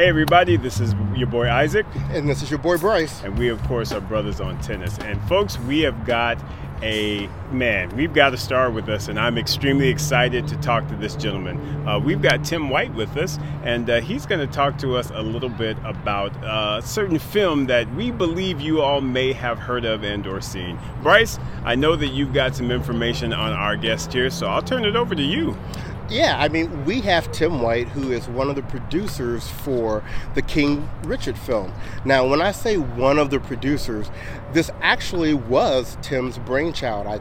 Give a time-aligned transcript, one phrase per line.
[0.00, 1.84] Hey, everybody, this is your boy Isaac.
[2.12, 3.22] And this is your boy Bryce.
[3.22, 4.98] And we, of course, are brothers on tennis.
[5.00, 6.38] And, folks, we have got
[6.82, 10.96] a man, we've got a star with us, and I'm extremely excited to talk to
[10.96, 11.86] this gentleman.
[11.86, 15.10] Uh, we've got Tim White with us, and uh, he's going to talk to us
[15.10, 19.58] a little bit about uh, a certain film that we believe you all may have
[19.58, 20.78] heard of and or seen.
[21.02, 24.84] Bryce, I know that you've got some information on our guest here, so I'll turn
[24.84, 25.56] it over to you.
[26.10, 30.02] Yeah, I mean, we have Tim White, who is one of the producers for
[30.34, 31.72] the King Richard film.
[32.04, 34.10] Now, when I say one of the producers,
[34.52, 37.06] this actually was Tim's brainchild.
[37.06, 37.20] I,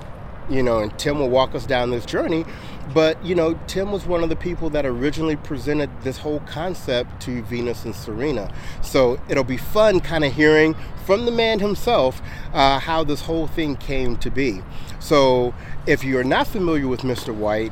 [0.49, 2.45] you know, and Tim will walk us down this journey.
[2.91, 7.21] But, you know, Tim was one of the people that originally presented this whole concept
[7.21, 8.51] to Venus and Serena.
[8.81, 10.75] So it'll be fun kind of hearing
[11.05, 12.21] from the man himself
[12.53, 14.63] uh, how this whole thing came to be.
[14.99, 15.53] So
[15.85, 17.33] if you're not familiar with Mr.
[17.33, 17.71] White,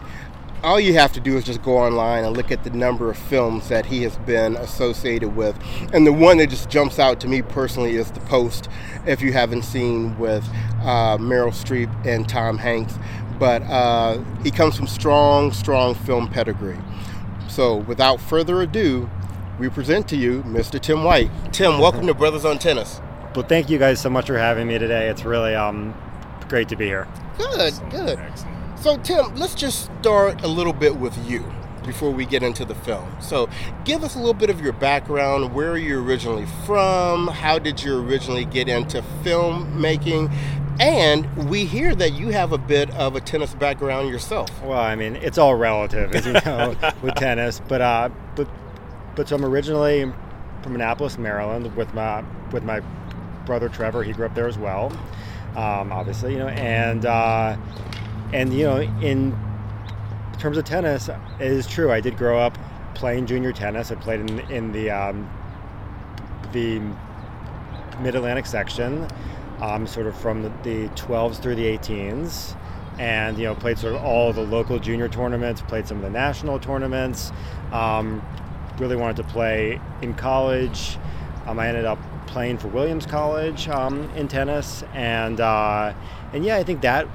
[0.64, 3.18] all you have to do is just go online and look at the number of
[3.18, 5.58] films that he has been associated with.
[5.94, 8.70] And the one that just jumps out to me personally is The Post,
[9.06, 10.44] if you haven't seen with
[10.82, 12.96] uh, Meryl Streep and Tom Hanks.
[13.40, 16.80] But uh, he comes from strong, strong film pedigree.
[17.50, 19.10] So without further ado,
[19.60, 20.80] we present to you Mr.
[20.80, 21.30] Tim White.
[21.52, 23.00] Tim, welcome to Brothers on Tennis.
[23.36, 25.08] Well, thank you guys so much for having me today.
[25.10, 25.94] It's really um,
[26.50, 27.08] great to be here.
[27.38, 27.92] Good, Excellent.
[27.92, 28.20] good.
[28.20, 28.57] Excellent.
[28.80, 31.44] So, Tim, let's just start a little bit with you
[31.84, 33.10] before we get into the film.
[33.20, 33.50] So,
[33.86, 35.56] give us a little bit of your background.
[35.56, 37.28] Where are you originally from?
[37.28, 40.32] How did you originally get into filmmaking?
[40.80, 44.52] And we hear that you have a bit of a tennis background yourself.
[44.62, 47.60] Well, I mean, it's all relative, as you know, with tennis.
[47.68, 48.48] But uh, but
[49.16, 50.04] but so I'm originally
[50.62, 52.82] from Annapolis, Maryland, with my with my
[53.48, 54.04] brother Trevor.
[54.04, 54.92] He grew up there as well,
[55.56, 57.08] um, obviously, you know, and.
[57.08, 57.58] Uh,
[58.34, 59.38] and you know, in
[60.40, 61.92] terms of tennis, it is true.
[61.92, 62.58] I did grow up
[62.94, 63.92] playing junior tennis.
[63.92, 65.30] I played in in the um,
[66.52, 66.80] the
[68.02, 69.08] Mid Atlantic section,
[69.60, 72.56] um, sort of from the, the 12s through the 18s,
[73.00, 75.62] and you know played sort of all the local junior tournaments.
[75.62, 77.32] Played some of the national tournaments.
[77.72, 78.22] Um,
[78.78, 80.98] really wanted to play in college.
[81.48, 85.94] Um, I ended up playing for Williams College um, in tennis, and uh,
[86.34, 87.08] and yeah, I think that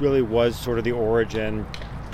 [0.00, 1.66] really was sort of the origin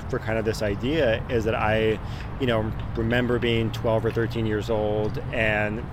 [0.09, 1.99] for kind of this idea is that I,
[2.39, 5.83] you know, remember being 12 or 13 years old and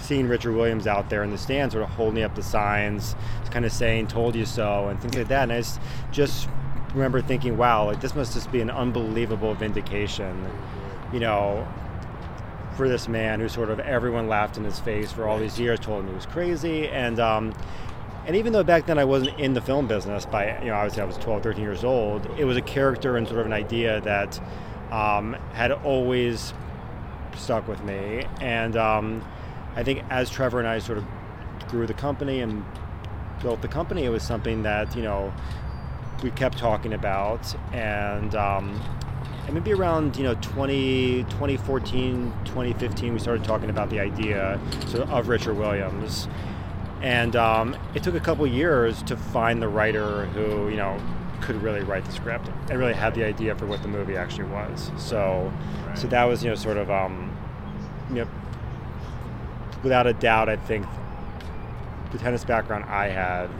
[0.00, 3.14] seeing Richard Williams out there in the stands, sort of holding up the signs,
[3.50, 5.44] kind of saying "told you so" and things like that.
[5.44, 5.80] And I just,
[6.10, 6.48] just
[6.94, 10.46] remember thinking, "Wow, like this must just be an unbelievable vindication,"
[11.12, 11.66] you know,
[12.76, 15.78] for this man who sort of everyone laughed in his face for all these years,
[15.78, 17.52] told him he was crazy, and um,
[18.26, 21.02] and even though back then I wasn't in the film business by, you know, obviously
[21.02, 24.00] I was 12, 13 years old, it was a character and sort of an idea
[24.02, 24.40] that
[24.92, 26.54] um, had always
[27.36, 28.24] stuck with me.
[28.40, 29.24] And um,
[29.74, 31.04] I think as Trevor and I sort of
[31.68, 32.64] grew the company and
[33.40, 35.32] built the company, it was something that, you know,
[36.22, 37.52] we kept talking about.
[37.72, 38.80] And, um,
[39.46, 45.02] and maybe around, you know, 20, 2014, 2015, we started talking about the idea so
[45.04, 46.28] of Richard Williams
[47.02, 50.98] and um, it took a couple years to find the writer who you know
[51.40, 54.44] could really write the script and really had the idea for what the movie actually
[54.44, 54.92] was.
[54.96, 55.52] So,
[55.86, 55.98] right.
[55.98, 57.36] so that was you know sort of um,
[58.08, 58.28] you know
[59.82, 60.86] without a doubt, I think
[62.12, 63.50] the tennis background I had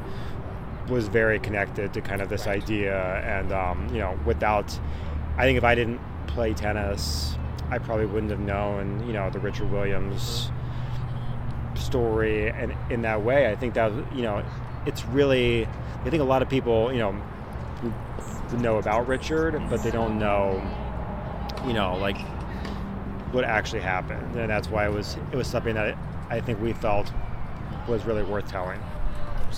[0.89, 2.63] was very connected to kind of this right.
[2.63, 4.79] idea, and um, you know without,
[5.37, 7.37] I think if I didn't play tennis,
[7.71, 10.53] I probably wouldn't have known you know the Richard Williams
[11.82, 13.50] story and in that way.
[13.50, 14.43] I think that you know
[14.87, 15.66] it's really
[16.04, 17.15] i think a lot of people you know
[18.59, 20.60] know about richard but they don't know
[21.66, 22.19] you know like
[23.32, 24.37] what actually happened.
[24.37, 25.97] And that's why it was it was something that
[26.31, 27.10] i think we felt
[27.88, 28.81] was really worth telling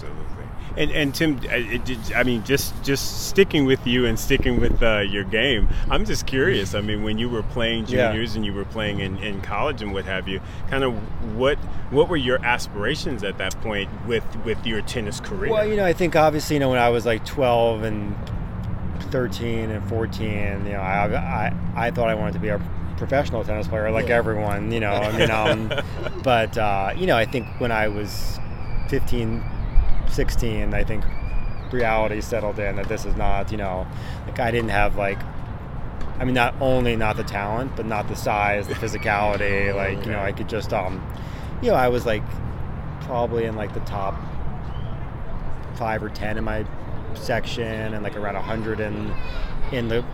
[0.03, 0.45] absolutely
[0.77, 1.41] and, and Tim,
[2.15, 6.27] I mean, just just sticking with you and sticking with uh, your game, I'm just
[6.27, 6.75] curious.
[6.75, 8.37] I mean, when you were playing juniors yeah.
[8.37, 10.41] and you were playing in, in college and what have you,
[10.71, 10.95] kind of
[11.37, 11.59] what
[11.91, 15.53] what were your aspirations at that point with with your tennis career?
[15.53, 18.17] Well, you know, I think obviously, you know, when I was like 12 and
[19.13, 20.27] 13 and 14,
[20.67, 22.61] you know, I I, I thought I wanted to be a
[22.97, 24.17] professional tennis player like yeah.
[24.17, 24.93] everyone, you know.
[24.93, 25.73] I mean, um,
[26.25, 28.41] but uh, you know, I think when I was
[28.89, 29.54] 15
[30.11, 31.05] 16, I think
[31.73, 33.87] reality settled in that this is not, you know,
[34.27, 35.19] like I didn't have like,
[36.19, 39.75] I mean, not only not the talent, but not the size, the physicality.
[39.75, 41.05] Like, you know, I could just, um,
[41.61, 42.23] you know, I was like
[43.03, 44.15] probably in like the top
[45.75, 46.65] five or ten in my
[47.15, 49.13] section, and like around a hundred in
[49.73, 50.05] in the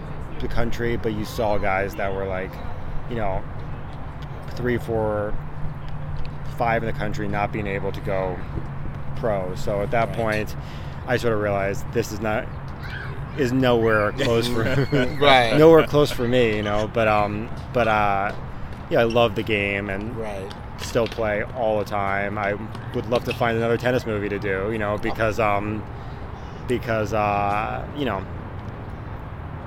[0.40, 0.96] the country.
[0.96, 2.50] But you saw guys that were like,
[3.10, 3.42] you know,
[4.52, 5.34] three, four,
[6.56, 8.38] five in the country not being able to go
[9.20, 9.54] pro.
[9.54, 10.16] So at that Right.
[10.16, 10.56] point,
[11.06, 12.46] I sort of realized this is not
[13.38, 14.64] is nowhere close for
[15.20, 15.56] Right.
[15.56, 16.90] nowhere close for me, you know.
[16.92, 18.34] But um, but uh,
[18.90, 20.52] yeah, I love the game and Right.
[20.78, 22.38] still play all the time.
[22.38, 22.54] I
[22.94, 25.84] would love to find another tennis movie to do, you know, because um,
[26.66, 28.24] because uh, you know,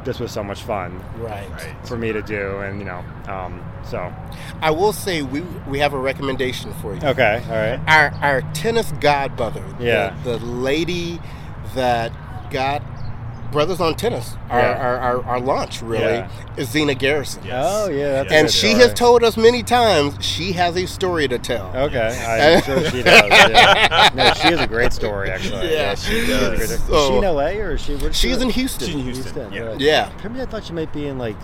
[0.05, 1.49] this was so much fun Right.
[1.51, 1.75] Right.
[1.87, 4.13] for me to do, and you know, um, so
[4.61, 7.01] I will say we we have a recommendation for you.
[7.03, 10.15] okay, all right, Our our tennis godmother, Yeah.
[10.23, 11.19] the, the lady
[11.75, 12.11] that
[12.51, 12.81] got
[13.53, 14.77] Brothers on Tennis, our, Yeah.
[14.77, 16.29] our, our, our launch really, Yeah.
[16.57, 17.43] is Zina Garrison.
[17.45, 17.65] Yes.
[17.65, 18.73] oh yeah, that's a And she story.
[18.83, 21.67] has told us many times she has a story to tell.
[21.75, 23.29] Okay, I'm sure she does.
[23.29, 24.09] Yeah.
[24.15, 25.71] No, she has a great story actually.
[25.71, 26.57] Yeah, she, she has a does.
[26.57, 27.95] great- Is she in LA or is she?
[27.95, 28.49] Where's she She's in?
[28.49, 28.87] Houston.
[28.87, 29.53] She's in Houston.
[29.53, 29.59] Yeah.
[29.61, 29.85] really?
[29.85, 30.11] Yeah.
[30.23, 31.35] Maybe I thought she might be in like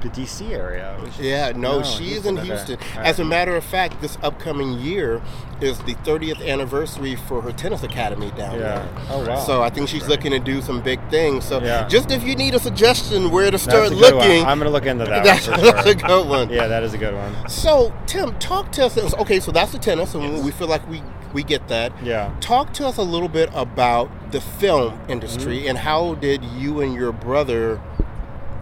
[0.00, 0.96] the DC area.
[1.20, 2.36] Yeah, no, No, in.
[2.36, 2.78] Houston.
[2.96, 5.20] As a matter of fact, this upcoming year
[5.60, 8.60] is the 30th anniversary for her tennis academy down Yeah.
[8.60, 8.88] there.
[9.10, 9.36] Oh wow.
[9.40, 11.44] So I think she's looking to do some big things.
[11.44, 11.86] So Yeah.
[11.88, 14.46] just if you need a suggestion where to start looking, One.
[14.48, 15.92] I'm gonna look into that that's, one for that's sure.
[15.92, 16.50] a good one.
[16.50, 17.48] Yeah, that is a good one.
[17.48, 18.96] So Tim, talk to us.
[19.14, 21.02] Okay, so that's the tennis, and we feel like we
[21.34, 21.92] we get that.
[22.02, 22.30] Yeah.
[22.40, 25.68] Talk to us a little bit about the film industry Mm-hmm.
[25.68, 27.80] and how did you and your brother,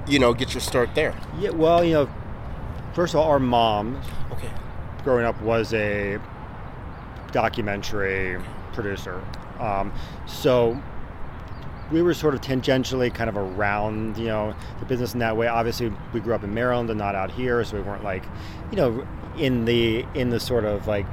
[0.06, 1.14] you know, get your start there?
[1.38, 1.50] Yeah.
[1.50, 2.08] Well, you know,
[2.94, 4.00] first of all, our mom,
[4.32, 4.49] Okay.
[5.05, 6.19] growing up, was a
[7.32, 8.41] documentary
[8.73, 9.20] producer.
[9.61, 9.93] Um,
[10.26, 10.81] so
[11.91, 15.47] we were sort of tangentially kind of around, you know, the business in that way.
[15.47, 18.25] Obviously, we grew up in Maryland and not out here, so we weren't like,
[18.70, 19.06] you know,
[19.38, 21.06] in the in the sort of like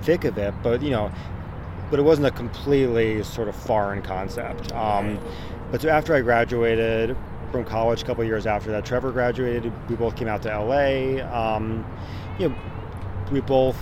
[0.00, 0.54] thick of it.
[0.62, 1.10] But you know,
[1.90, 4.72] but it wasn't a completely sort of foreign concept.
[4.72, 5.18] Um,
[5.70, 7.16] but so after I graduated
[7.50, 9.72] from college, a couple years after that, Trevor graduated.
[9.88, 11.22] We both came out to LA.
[11.32, 11.84] Um,
[12.38, 12.56] you know,
[13.30, 13.76] we both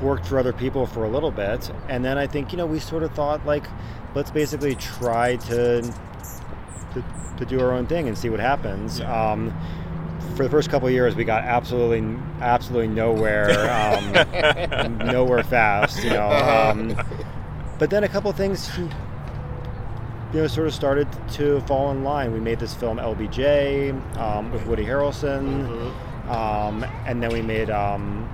[0.00, 2.78] worked for other people for a little bit, and then I think you know we
[2.78, 3.64] sort of thought like,
[4.14, 7.04] let's basically try to to,
[7.38, 9.00] to do our own thing and see what happens.
[9.00, 9.32] Yeah.
[9.32, 9.54] Um,
[10.36, 16.10] for the first couple of years, we got absolutely absolutely nowhere, um, nowhere fast, you
[16.10, 16.28] know.
[16.30, 16.96] Um,
[17.78, 18.70] but then a couple of things,
[20.32, 22.32] you know, sort of started to fall in line.
[22.32, 26.30] We made this film LBJ um, with Woody Harrelson, Mhm.
[26.30, 28.26] um, and then we made um,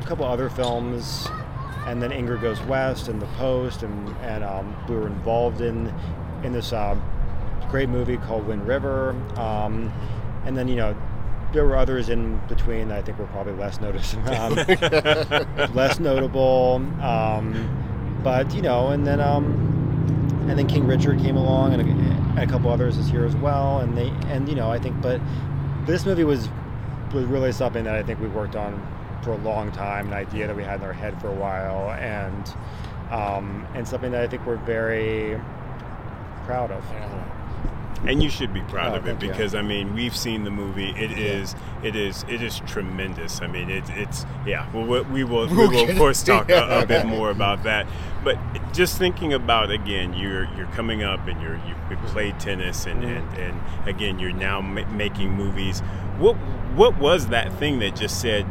[0.00, 1.28] a couple other films,
[1.86, 5.92] and then Ingrid Goes West and The Post, and and um, we were involved in
[6.42, 6.94] in this uh,
[7.70, 9.92] great movie called Wind River, um,
[10.46, 10.94] and then you know.
[11.52, 14.54] There were others in between that I think were probably less noticed, um,
[15.74, 19.79] less notable, um, but you know, and then um,
[20.48, 23.36] and then King Richard came along, and a, and a couple others is here as
[23.36, 25.20] well, and they and you know I think, but,
[25.86, 26.48] this movie was
[27.12, 28.80] was really something that I think we worked on
[29.22, 31.90] for a long time, an idea that we had in our head for a while,
[31.92, 32.54] and
[33.10, 35.40] um, and something that I think we're very
[36.44, 36.84] proud of.
[38.06, 39.28] And you should be proud Oh, of it thank you.
[39.30, 40.90] because I mean we've seen the movie.
[40.90, 43.40] It is, it is, it is tremendous.
[43.42, 44.70] I mean, it's, it's, yeah.
[44.72, 47.86] Well, we, we will, we will of course talk a, a bit more about that.
[48.24, 48.38] But
[48.72, 51.74] just thinking about again, you're you're coming up and you're you
[52.06, 53.40] played tennis and and, mm-hmm.
[53.40, 55.80] and again you're now ma- making movies.
[56.18, 56.34] What
[56.74, 58.46] what was that thing that just said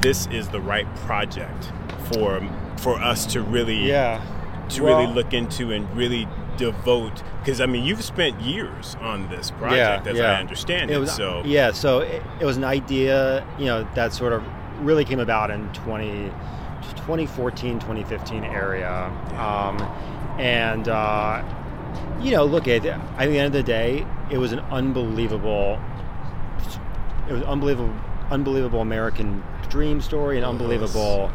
[0.00, 1.70] this is the right project
[2.12, 2.40] for
[2.78, 4.22] for us to really Yeah.
[4.70, 6.26] to Well- really look into and really
[6.60, 10.98] devote because I mean you've spent years on this project as I understand it.
[10.98, 14.44] was, so yeah, so it, it was an idea, you know, that sort of
[14.80, 16.30] really came about in 20,
[16.96, 18.90] 2014, 2015 area,
[19.38, 19.80] um,
[20.38, 21.42] and uh,
[22.20, 25.80] you know, look at at the end of the day, it was an unbelievable,
[27.26, 27.94] it was unbelievable,
[28.30, 31.30] unbelievable American dream story, an unbelievable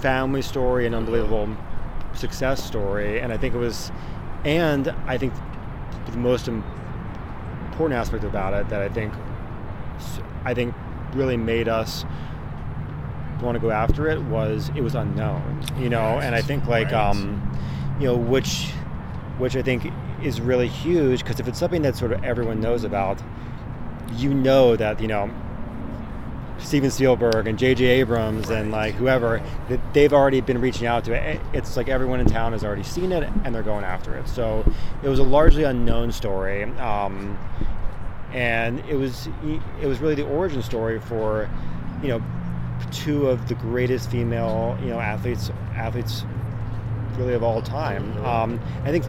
[0.00, 1.54] family story, an unbelievable
[2.14, 3.90] success story, and I think it was,
[4.44, 5.32] and I think
[6.10, 9.12] the most important aspect about it that I think,
[10.44, 10.74] I think
[11.14, 12.04] really made us
[13.42, 16.86] want to go after it was it was unknown, you know, and I think like,
[16.92, 16.94] Right.
[17.10, 17.40] um,
[17.98, 18.70] you know, which,
[19.38, 19.92] which I think
[20.22, 23.20] is really huge because if it's something that sort of everyone knows about,
[24.16, 25.30] you know that you know
[26.62, 27.84] Steven Spielberg and J.J.
[27.84, 31.40] Abrams and like whoever, that they've already been reaching out to it.
[31.52, 34.28] It's like everyone in town has already seen it and they're going after it.
[34.28, 34.64] So
[35.02, 37.38] it was a largely unknown story, um,
[38.32, 39.28] and it was
[39.80, 41.50] it was really the origin story for
[42.02, 42.22] you know
[42.90, 46.24] two of the greatest female you know athletes athletes
[47.16, 48.16] really of all time.
[48.24, 49.04] Um, I think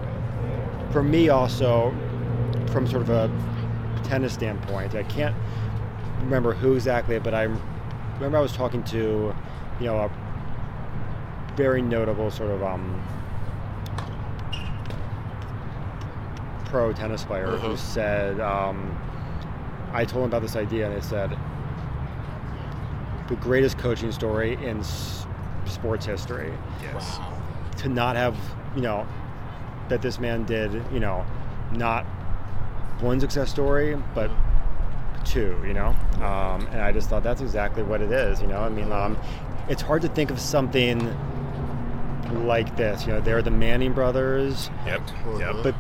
[0.92, 1.96] for me also
[2.72, 3.32] from sort of a
[4.04, 5.36] tennis standpoint, I can't
[6.24, 7.44] remember who exactly, but I
[8.16, 9.34] remember I was talking to,
[9.80, 10.12] you know, a
[11.56, 13.02] very notable sort of um,
[16.66, 17.60] pro tennis player Mhm.
[17.60, 18.98] who said, um,
[19.94, 21.38] I told him about this idea, and they said,
[23.28, 25.26] the greatest coaching story in s-
[25.66, 26.52] sports history
[26.82, 27.20] Yes.
[27.20, 27.34] Wow.
[27.78, 28.36] to not have,
[28.76, 29.06] you know,
[29.90, 31.26] that this man did, you know,
[31.72, 32.06] not
[33.00, 34.30] one success story, but
[35.26, 35.96] two, you know?
[36.18, 38.60] Um, and I just thought that's exactly what it is, you know?
[38.60, 39.18] I mean, um,
[39.70, 41.00] it's hard to think of something
[42.46, 43.06] like this.
[43.06, 45.02] You know, they're the Manning brothers, Yep.
[45.40, 45.56] Yep.
[45.64, 45.76] but,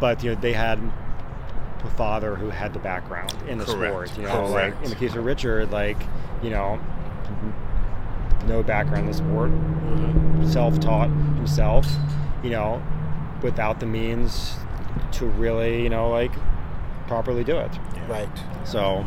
[0.00, 0.78] but, you know, they had
[1.84, 3.92] a father who had the background in the Correct.
[4.10, 4.46] sport, you know?
[4.46, 5.98] Like, in the case of Richard, like,
[6.42, 6.80] you know,
[8.46, 9.50] no background in the sport,
[10.52, 11.86] self-taught himself,
[12.42, 12.82] you know,
[13.42, 14.56] without the means
[15.12, 16.32] to really, you know, like
[17.06, 17.70] properly do it.
[18.08, 18.28] Right.
[18.64, 19.04] So,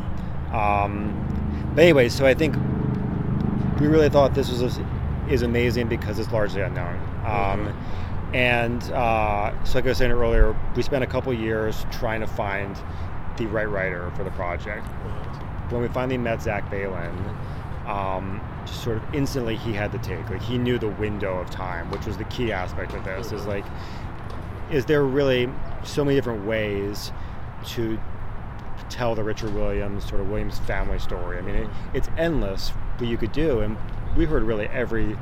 [0.53, 2.55] um, but anyway, so I think
[3.79, 4.79] we really thought this was
[5.29, 6.99] is amazing because it's largely unknown.
[7.25, 7.75] Um,
[8.33, 12.27] And uh, so, like I was saying earlier, we spent a couple years trying to
[12.27, 12.77] find
[13.37, 14.85] the right writer for the project.
[15.71, 17.15] When we finally met Zach Baylin,
[17.87, 20.29] um, just sort of instantly he had the take.
[20.29, 23.31] Like he knew the window of time, which was the key aspect of this.
[23.31, 23.65] Is like,
[24.71, 25.49] is there really
[25.83, 27.11] so many different ways
[27.67, 27.99] to
[28.89, 31.37] tell the Richard Williams sort of Williams family story?
[31.37, 33.77] I mean, it, it's endless what you could do, and
[34.15, 35.17] we heard really every.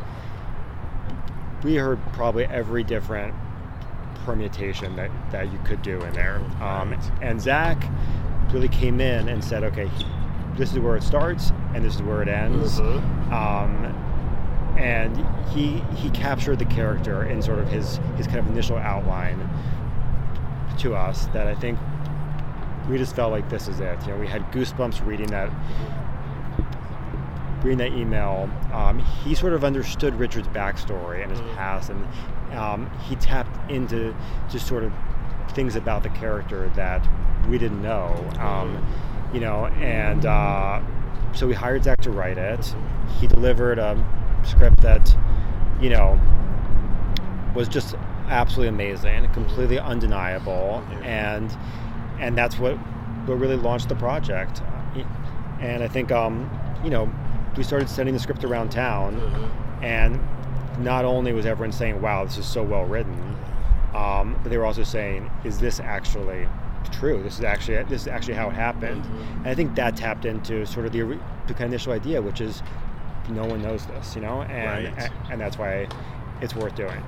[1.63, 3.33] We heard probably every different
[4.27, 6.39] permutation that, that you could do in there.
[6.61, 7.81] Um, and Zach
[8.51, 9.89] really came in and said, okay,
[10.55, 12.79] this is where it starts and this is where it ends.
[12.79, 13.31] Mhm.
[13.31, 13.85] Um,
[14.77, 15.17] and
[15.49, 19.49] he he captured the character in sort of his his kind of initial outline
[20.79, 21.79] to us that I think
[22.89, 23.99] we just felt like this is it.
[24.01, 25.51] You know, we had goosebumps reading that
[27.63, 28.49] reading that email.
[28.71, 31.55] Um, he sort of understood Richard's backstory and his Mhm.
[31.55, 32.07] past, and
[32.55, 34.15] um, he tapped into
[34.49, 34.93] just sort of
[35.49, 37.05] things about the character that
[37.49, 38.13] we didn't know.
[38.39, 38.77] Um,
[39.33, 40.79] you know, and uh,
[41.33, 42.73] so we hired Zach to write it.
[43.19, 43.97] He delivered a
[44.43, 45.13] script that,
[45.81, 46.19] you know,
[47.53, 47.95] was just
[48.29, 51.55] absolutely amazing, completely undeniable, and
[52.19, 52.75] and that's what
[53.25, 54.61] what really launched the project.
[55.59, 56.49] And I think, um,
[56.83, 57.09] you know,
[57.57, 59.83] we started sending the script around town, Mhm.
[59.83, 60.19] and
[60.79, 63.35] not only was everyone saying, "Wow, this is so well written,"
[63.95, 66.47] um, but they were also saying, "Is this actually
[66.91, 67.21] true?
[67.23, 69.37] This is actually this is actually how it happened." Mhm.
[69.39, 71.01] And I think that tapped into sort of the,
[71.47, 72.61] the kind of initial idea, which is
[73.29, 75.09] no one knows this, you know, and Right.
[75.31, 75.87] and that's why
[76.41, 77.03] it's worth doing.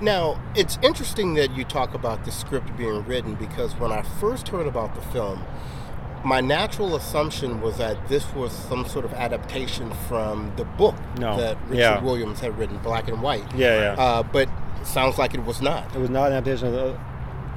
[0.00, 4.48] Now, it's interesting that you talk about the script being written because when I first
[4.48, 5.44] heard about the film,
[6.24, 11.36] my natural assumption was that this was some sort of adaptation from the book No.
[11.38, 12.02] that Richard Yeah.
[12.02, 13.44] Williams had written, Black and White.
[13.54, 14.02] Yeah, yeah.
[14.02, 14.48] Uh, but
[14.80, 15.94] it sounds like it was not.
[15.94, 16.86] it was not an adaptation of the.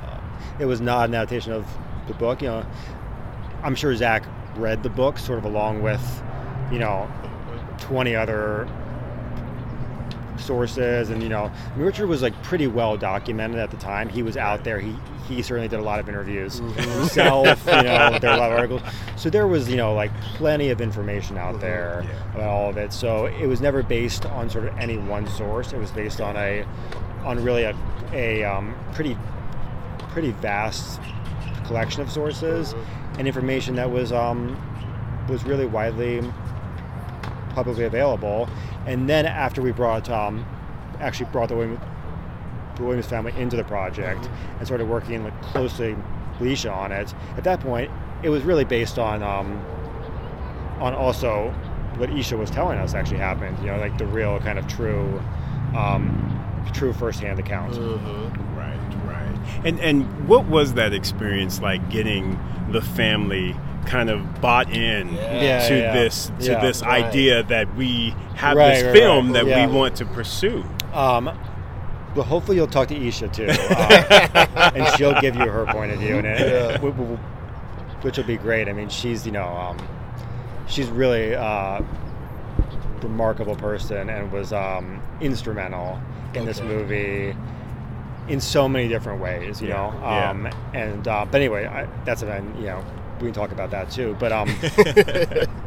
[0.05, 0.19] Uh,
[0.59, 1.65] it was not an adaptation of
[2.07, 2.41] the book.
[2.41, 2.65] You know,
[3.63, 4.23] I'm sure Zach
[4.55, 6.23] read the book sort of along with,
[6.71, 7.09] you know,
[7.79, 8.67] 20 other
[10.39, 14.09] sources and you know I mean, richard was like pretty well documented at the time.
[14.09, 14.79] He was out there.
[14.79, 14.95] He
[15.27, 18.57] he certainly did a lot of interviews himself you know there were a lot of
[18.59, 18.81] articles.
[19.15, 22.33] So there was you know like plenty of information out there Yeah.
[22.35, 22.91] about all of it.
[22.93, 25.71] So it was never based on sort of any one source.
[25.73, 26.65] It was based on a
[27.23, 27.75] on really a,
[28.11, 29.17] a um, pretty
[30.09, 30.99] pretty vast
[31.65, 32.75] collection of sources
[33.17, 34.57] and information that was um,
[35.29, 36.21] was really widely
[37.53, 38.49] publicly available.
[38.85, 40.45] And then after we brought um,
[40.99, 41.79] actually brought the Williams,
[42.75, 45.95] the Williams family into the project and started working like, closely
[46.39, 47.91] with Isha on it, at that point
[48.23, 49.63] it was really based on um,
[50.79, 51.51] on also
[51.97, 53.57] what Isha was telling us actually happened.
[53.59, 55.21] You know, like the real kind of true
[55.75, 56.39] um,
[56.73, 57.73] true firsthand account.
[57.73, 58.57] Mhm.
[58.57, 59.65] Right, right.
[59.65, 62.39] And and what was that experience like getting
[62.71, 63.55] the family
[63.85, 65.67] kind of bought in Yeah.
[65.67, 66.59] to Yeah, this to yeah.
[66.61, 67.03] this Right.
[67.05, 69.33] idea that we have Right, this right, film right.
[69.33, 69.67] that Yeah.
[69.67, 70.63] we want to pursue?
[70.93, 71.29] Um,
[72.15, 75.99] but hopefully you'll talk to Isha too, uh, and she'll give you her point of
[75.99, 76.71] view, and it, Yeah.
[76.77, 77.17] w- w-
[78.01, 78.67] which will be great.
[78.69, 79.77] I mean, she's you know, um,
[80.67, 81.81] she's really uh,
[83.01, 85.99] remarkable person and was um, instrumental
[86.35, 87.35] in this movie
[88.29, 89.61] in so many different ways.
[89.61, 90.29] You Yeah, know, yeah.
[90.29, 92.83] um, and uh, but anyway, I, that's a you know
[93.23, 94.15] we can talk about that too.
[94.19, 94.53] But um,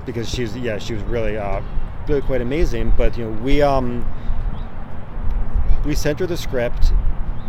[0.07, 1.61] because she's yeah she was really uh,
[2.09, 2.93] really quite amazing.
[2.97, 4.05] But you know we um
[5.85, 6.93] we sent her the script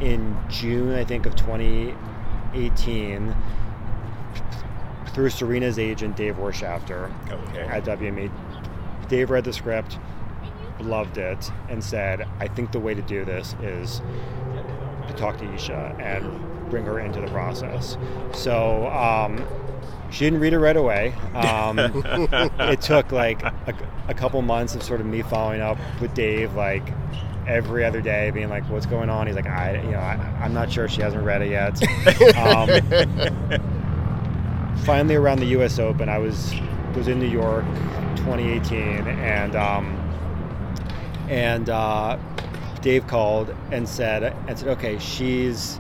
[0.01, 3.35] in June I think of 2018.
[5.13, 7.61] through Serena's agent, Dave Wirtschafter Okay.
[7.61, 8.29] at WME.
[9.09, 9.97] Dave read the script,
[10.79, 14.01] loved it, and said, I think the way to do this is
[15.07, 17.97] to talk to Isha and bring her into the process.
[18.33, 19.43] So um,
[20.09, 21.13] she didn't read it right away.
[21.33, 21.79] Um,
[22.59, 23.75] it took like a,
[24.07, 26.93] a couple months of sort of me following up with Dave, like
[27.47, 30.53] every other day, being like, "What's going on?" He's like, "I, you know, I, I'm
[30.53, 30.87] not sure.
[30.87, 31.81] She hasn't read it yet."
[32.37, 32.69] Um,
[34.85, 35.79] finally, around the U.S.
[35.79, 36.53] Open, I was
[36.95, 37.65] was in New York,
[38.15, 39.85] 2018, and um,
[41.29, 42.17] and uh,
[42.81, 45.79] Dave called and said and said, "Okay, she's."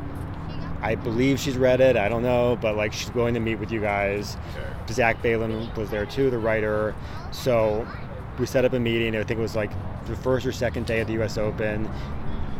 [0.81, 1.95] I believe she's read it.
[1.97, 4.37] I don't know, but like she's going to meet with you guys.
[4.89, 6.95] Zach Baylin was there too, the writer.
[7.31, 7.87] So
[8.39, 9.15] we set up a meeting.
[9.15, 9.71] I think it was like
[10.05, 11.37] the first or second day of the U.S.
[11.37, 11.89] Open.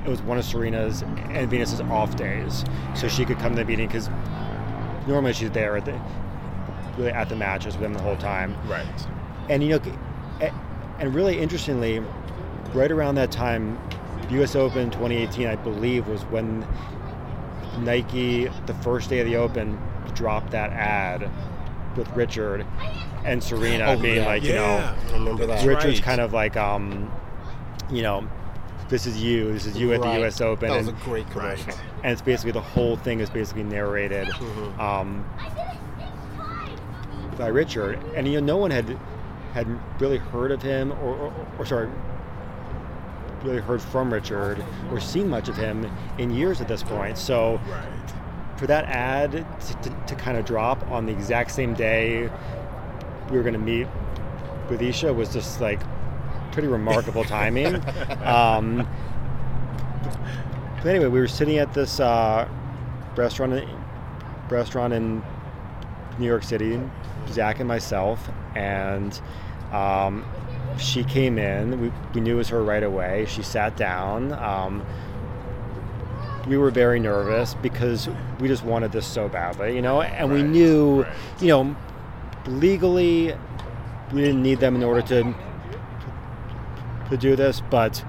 [0.05, 2.63] It was one of Serena's and Venus's off days,
[2.95, 4.09] so she could come to the meeting because
[5.07, 5.99] normally she's there at the
[6.97, 8.55] really at the matches with them the whole time.
[8.67, 8.85] Right.
[9.49, 9.81] And you know,
[10.99, 12.01] and really interestingly,
[12.73, 13.79] right around that time,
[14.31, 14.55] U.S.
[14.55, 16.65] Open 2018, I believe, was when
[17.79, 19.79] Nike, the first day of the Open,
[20.13, 21.29] dropped that ad
[21.95, 22.65] with Richard
[23.25, 24.25] and Serena Oh, being yeah.
[24.25, 25.65] like, you know, I remember that.
[25.65, 26.03] Richard's right.
[26.03, 27.11] kind of like, um,
[27.91, 28.27] you know,
[28.89, 30.39] this is you, this is you at the U.S.
[30.39, 31.65] Open, That was and, a great commercial.
[31.65, 31.79] Right.
[32.03, 34.79] and it's basically the whole thing is basically narrated Mhm.
[34.79, 35.25] um,
[37.37, 38.97] by Richard, and you know, no one had
[39.53, 39.67] had
[40.01, 41.89] really heard of him, or, or, or sorry,
[43.43, 47.17] really heard from Richard or seen much of him in years at this point.
[47.17, 47.59] So
[48.57, 52.29] for that ad to, to, to kind of drop on the exact same day
[53.29, 53.87] we were going to meet
[54.69, 55.79] with Isha was just like
[56.51, 57.75] pretty remarkable timing.
[58.23, 58.87] Um,
[60.77, 62.47] but anyway, we were sitting at this uh,
[63.15, 63.67] restaurant,
[64.49, 65.23] restaurant in
[66.19, 66.81] New York City,
[67.29, 69.19] Zach and myself, and
[69.71, 70.25] um,
[70.77, 71.81] she came in.
[71.81, 73.25] We, we knew it was her right away.
[73.27, 74.33] She sat down.
[74.33, 74.85] Um,
[76.47, 78.09] we were very nervous because
[78.39, 81.13] we just wanted this so badly, you know, and we knew, right.
[81.41, 81.75] you know,
[82.45, 83.35] legally
[84.13, 85.35] we didn't need them in order to
[87.09, 88.03] to do this, but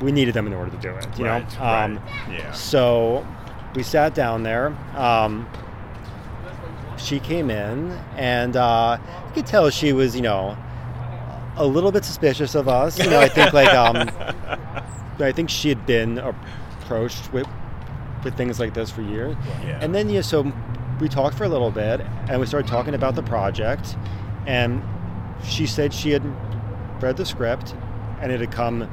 [0.00, 1.58] we needed them in order to do it, you right.
[1.58, 1.64] know.
[1.64, 2.38] Um, right.
[2.38, 2.52] Yeah.
[2.52, 3.26] so
[3.74, 4.68] we sat down there.
[4.94, 5.48] Um,
[6.98, 8.98] she came in, and uh,
[9.28, 10.56] you could tell she was, you know,
[11.56, 12.98] a little bit suspicious of us.
[12.98, 13.96] You know, I think like um,
[15.18, 17.46] I think she had been approached with
[18.24, 19.36] with things like this for years.
[19.62, 19.78] Yeah.
[19.80, 20.52] And then yeah, so
[21.00, 23.96] we talked for a little bit, and we started talking about the project,
[24.46, 24.82] and
[25.44, 26.22] she said she had
[27.02, 27.74] read the script,
[28.20, 28.90] and it had come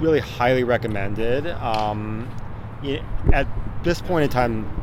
[0.00, 1.46] really highly recommended.
[1.46, 2.28] Um,
[3.32, 3.46] at
[3.82, 4.77] this point in time,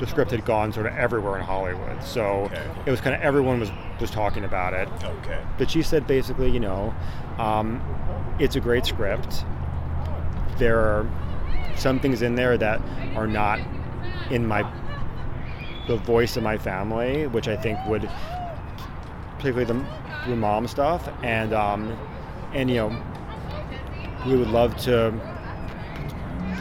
[0.00, 2.62] the script had gone sort of everywhere in Hollywood, so Okay.
[2.86, 4.88] it was kind of everyone was was talking about it.
[5.04, 5.38] Okay.
[5.58, 6.92] But she said basically, you know,
[7.38, 7.80] um,
[8.38, 9.44] it's a great script.
[10.58, 11.06] There are
[11.76, 12.80] some things in there that
[13.14, 13.60] are not
[14.30, 14.62] in my
[15.86, 18.08] the voice of my family, which I think would
[19.36, 19.84] particularly the,
[20.28, 21.96] the mom stuff, and um,
[22.54, 23.02] and you know,
[24.26, 25.12] we would love to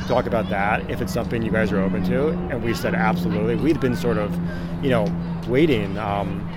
[0.08, 2.30] talk about that if it's something you guys are open to.
[2.30, 3.56] And we said absolutely.
[3.56, 4.34] We'd been sort of,
[4.84, 5.06] you know,
[5.48, 6.48] waiting um,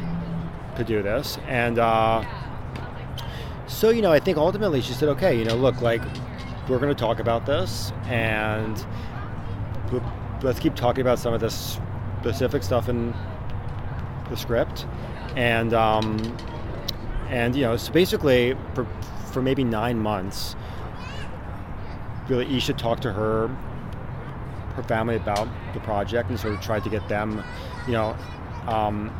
[0.76, 2.24] to do this, and uh,
[3.66, 6.02] so you know, I think ultimately she said, okay, you know, look, like
[6.68, 8.84] we're going to talk about this, and
[10.42, 11.78] let's keep talking about some of this
[12.20, 13.14] specific stuff in
[14.30, 14.86] the script,
[15.36, 16.18] and um,
[17.28, 18.86] and you know, so basically for
[19.32, 20.54] for maybe nine months,
[22.28, 23.50] really Isha talked to her
[24.74, 27.44] her family about the project and sort of tried to get them,
[27.86, 28.16] you know,
[28.66, 29.14] um,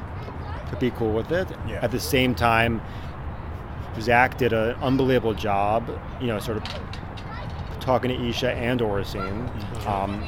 [0.71, 1.47] to be cool with it.
[1.69, 1.81] Yeah.
[1.83, 2.81] At the same time,
[4.01, 5.87] Zach did an unbelievable job,
[6.21, 6.65] you know, sort of
[7.81, 9.47] talking to Isha and Oracene.
[9.87, 10.25] Um,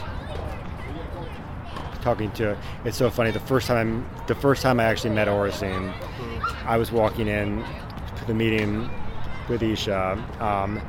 [2.02, 3.30] talking to, it's so funny.
[3.30, 5.94] The first time, the first time I actually met Oracene,
[6.66, 7.64] I was walking in
[8.18, 8.90] to the meeting
[9.48, 10.82] with Isha, um,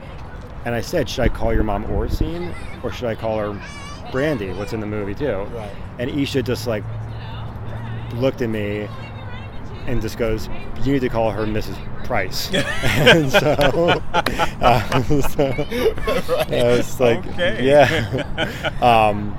[0.65, 3.59] and I said, "Should I call your mom Oracene, or should I call her
[4.11, 4.51] Brandy?
[4.53, 5.71] What's in the movie too?" Right.
[5.99, 6.83] And Isha just like
[8.15, 8.87] looked at me
[9.87, 10.49] and just goes,
[10.83, 11.77] "You need to call her Mrs.
[12.05, 14.01] Price." and so,
[14.61, 15.65] uh, so
[16.49, 17.65] I was like, Okay.
[17.65, 19.37] "Yeah." um,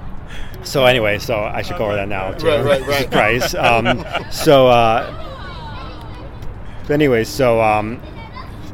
[0.62, 2.46] so anyway, so I should call her that now too.
[2.48, 3.06] Right, right, right.
[3.06, 3.10] Mrs.
[3.10, 3.54] Price.
[3.54, 5.22] Um, so, uh,
[6.82, 8.00] but anyway, so um,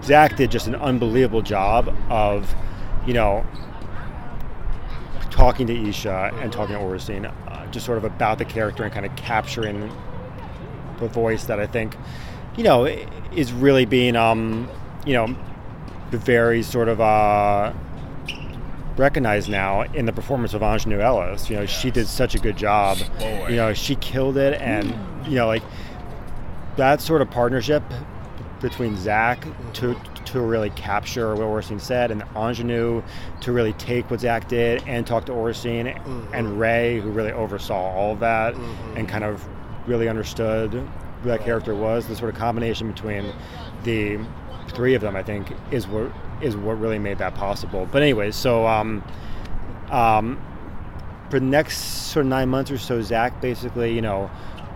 [0.05, 2.55] Zach did just an unbelievable job of,
[3.07, 3.47] you know,
[5.31, 8.93] talking to Isha and talking to Oracene, uh, just sort of about the character and
[8.93, 9.91] kind of capturing
[10.99, 11.97] the voice that I think,
[12.57, 14.69] you know, is really being, um,
[15.07, 15.37] you know,
[16.11, 17.73] very sort of uh,
[18.97, 21.49] recognized now in the performance of Aunjanue Ellis.
[21.49, 22.99] You know, she did such a good job.
[23.19, 23.49] Boy.
[23.49, 24.95] You know, she killed it, and
[25.27, 25.62] you know, like
[26.77, 27.83] that sort of partnership
[28.62, 29.94] between Zach to
[30.27, 33.05] to really capture what Oracene said, and Aunjanue
[33.40, 35.94] to really take what Zach did and talk to Oracene,
[36.33, 38.55] and Rey who really oversaw all of that
[38.96, 39.46] and kind of
[39.87, 42.07] really understood who that character was.
[42.07, 43.33] The sort of combination between
[43.83, 44.18] the
[44.68, 47.87] three of them, I think, is what is what really made that possible.
[47.90, 49.03] But anyways, so um,
[49.90, 50.40] um,
[51.31, 51.79] for the next
[52.12, 54.31] sort of nine months or so, Zach basically, you know,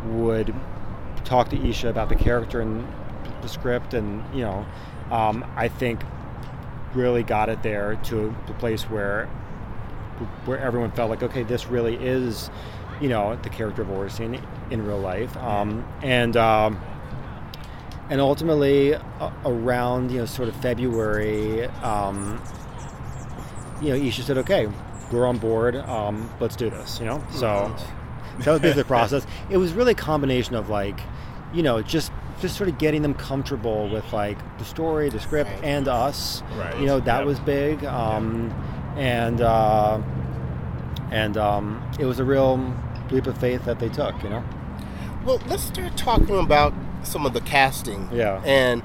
[0.07, 0.55] would
[1.25, 2.87] talk to Isha about the character and
[3.47, 4.67] the script, and you know,
[5.11, 6.01] um, I think
[6.95, 9.27] really got it there to the place where
[10.47, 12.51] where everyone felt like, okay, this really is,
[13.01, 16.37] you know, the character of Oracene in real life, um, and.
[16.37, 16.81] Um,
[18.09, 22.41] and ultimately, uh, around you know sort of February, um,
[23.83, 24.69] you know, Isha said, "Okay,
[25.13, 25.75] we're on board.
[25.75, 27.75] Um, let's do this." You know, so
[28.39, 29.27] that was basically the process.
[29.51, 31.01] It was really a combination of like,
[31.53, 35.51] you know, just just sort of getting them comfortable with like the story, the script,
[35.63, 36.43] and us.
[36.57, 36.79] Right.
[36.79, 37.27] You know, that Yep.
[37.27, 38.51] was big, um,
[38.97, 40.01] and uh,
[41.11, 42.75] and um, it was a real
[43.11, 44.21] leap of faith that they took.
[44.23, 44.45] You know.
[45.25, 46.73] Well, let's start talking about
[47.03, 48.09] some of the casting.
[48.13, 48.43] Yeah.
[48.45, 48.83] And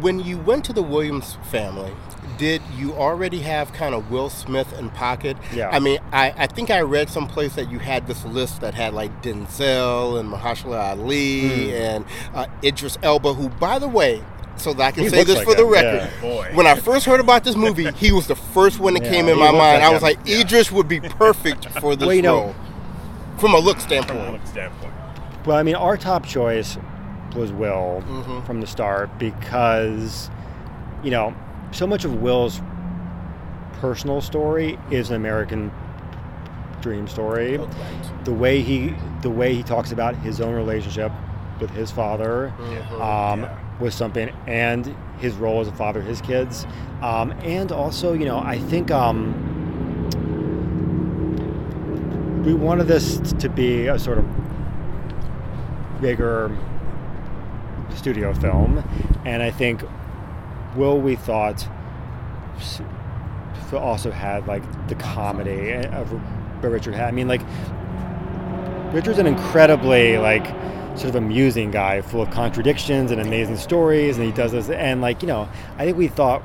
[0.00, 1.92] when you went to the Williams family,
[2.38, 5.36] did you already have kind of Will Smith in pocket?
[5.52, 5.68] Yeah.
[5.70, 8.94] I mean, I, I think I read someplace that you had this list that had
[8.94, 11.70] like Denzel and Mahershala Ali Hmm.
[11.74, 14.22] and uh, Idris Elba, who, by the way,
[14.56, 16.10] so that I can He say this like for the record.
[16.14, 16.20] yeah.
[16.20, 16.50] Boy.
[16.54, 19.28] When I first heard about this movie, he was the first one that Yeah, came
[19.28, 19.58] in my mind.
[19.58, 20.02] like I was him.
[20.02, 22.54] like, Idris would be perfect for this Well, you know-
[23.38, 24.24] From a look standpoint.
[24.26, 24.82] From a standpoint.
[24.82, 25.46] look standpoint.
[25.46, 26.76] Well, I mean, our top choice
[27.36, 28.44] was Will Mhm.
[28.46, 30.28] from the start because,
[31.04, 31.34] you know,
[31.72, 32.60] so much of Will's
[33.80, 35.70] personal story is an American
[36.80, 37.56] dream story.
[37.58, 38.24] Right.
[38.24, 41.12] The way he, the way he talks about his own relationship
[41.60, 43.00] with his father, Mhm.
[43.00, 43.48] um, Yeah.
[43.80, 46.66] was something, and his role as a father his kids,
[47.02, 48.90] um, and also, you know, I think.
[48.90, 49.34] Um,
[52.44, 54.24] we wanted this to be a sort of
[56.00, 56.56] bigger
[57.94, 58.82] studio film,
[59.26, 59.82] and I think
[60.76, 61.66] Will we thought
[63.76, 66.12] also had like the comedy of
[66.62, 67.08] Richard had.
[67.08, 67.42] I mean, like
[68.92, 70.46] Richard's an incredibly like
[70.96, 74.70] sort of amusing guy, full of contradictions and amazing stories, and he does this.
[74.70, 76.42] And like you know, I think we thought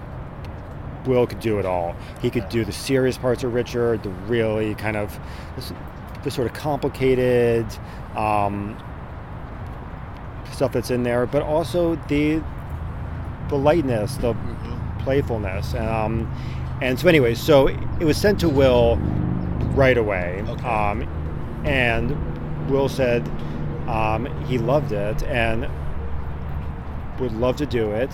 [1.06, 1.96] Will could do it all.
[2.22, 5.18] He could do the serious parts of Richard, the really kind of
[6.24, 7.66] the, sort of complicated
[8.16, 8.82] um,
[10.52, 12.42] stuff that's in there, but also the
[13.54, 14.36] the lightness, the
[15.04, 15.76] playfulness.
[15.76, 16.28] Um,
[16.82, 18.98] and so, anyway, so it was sent to Will
[19.76, 20.68] right away, Okay.
[20.68, 21.04] um,
[21.64, 22.10] and
[22.68, 23.28] Will said
[23.88, 25.68] um, he loved it and
[27.20, 28.10] would love to do it,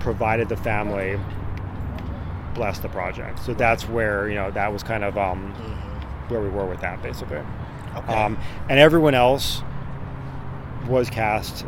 [0.00, 1.16] provided the family
[2.54, 3.38] blessed the project.
[3.38, 5.52] So that's where you know that was kind of um,
[6.28, 7.40] where we were with that, basically.
[7.96, 8.12] Okay.
[8.12, 8.36] Um,
[8.68, 9.62] and everyone else
[10.88, 11.64] was cast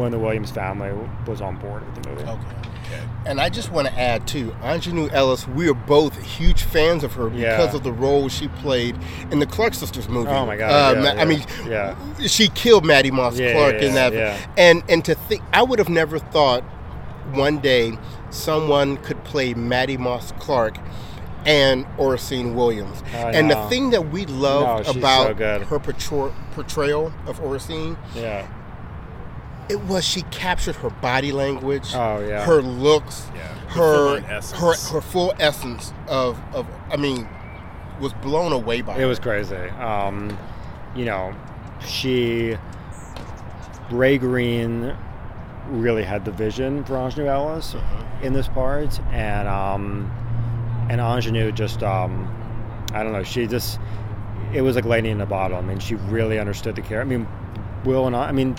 [0.00, 0.90] um, when the Williams family
[1.26, 2.22] was on board with the movie.
[2.22, 3.06] Okay.
[3.24, 5.46] And I just want to add too, Aunjanue Ellis.
[5.46, 7.56] We are both huge fans of her Yeah.
[7.56, 8.96] because of the role she played
[9.30, 10.30] in the Clark Sisters movie.
[10.30, 12.26] Oh my God, Um, yeah, I yeah, mean, yeah.
[12.26, 14.12] she killed Mattie Moss Yeah, Clark yeah, in that.
[14.12, 14.36] yeah.
[14.56, 16.64] And and to think, I would have never thought
[17.32, 17.96] one day
[18.30, 20.76] someone could play Mattie Moss Clark
[21.46, 23.02] and Oracene Williams.
[23.14, 27.40] I and the thing that we love No, she's so about her portray- portrayal of
[27.40, 28.46] Oracene Yeah.
[29.70, 32.44] It was she captured her body language, Oh, yeah.
[32.44, 37.28] her looks, Yeah, her her her full essence of of I mean,
[38.00, 39.54] was blown away by It was crazy.
[39.56, 40.36] Um,
[40.96, 41.34] you know,
[41.86, 42.56] she,
[43.90, 44.94] Rey Green,
[45.68, 47.76] really had the vision for Aunjanue Ellis
[48.22, 50.10] in this part, and um,
[50.90, 52.26] and Aunjanue just, um,
[52.92, 53.78] I don't know, she just,
[54.52, 55.56] it was like lightning in a bottle.
[55.58, 57.00] I mean, she really understood the character.
[57.02, 57.28] I mean,
[57.84, 58.56] Will and I, I mean,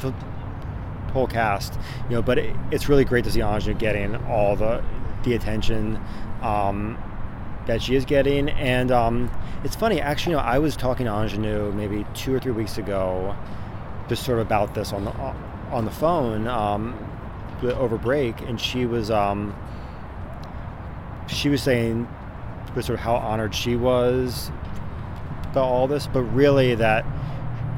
[1.11, 1.73] whole cast,
[2.09, 4.83] you know, but it, it's really great to see Aunjanue getting all the
[5.23, 5.99] the attention.
[6.41, 6.97] Um,
[7.65, 8.49] that she is getting.
[8.49, 9.31] And um,
[9.63, 12.77] it's funny, actually, you know, I was talking to Aunjanue maybe two or three weeks
[12.77, 13.35] ago,
[14.09, 15.11] just sort of about this on the
[15.71, 16.97] on the phone um,
[17.63, 19.55] over break, and she was um,
[21.27, 22.07] she was saying
[22.73, 24.51] sort of how honored she was
[25.51, 27.05] about all this, but really that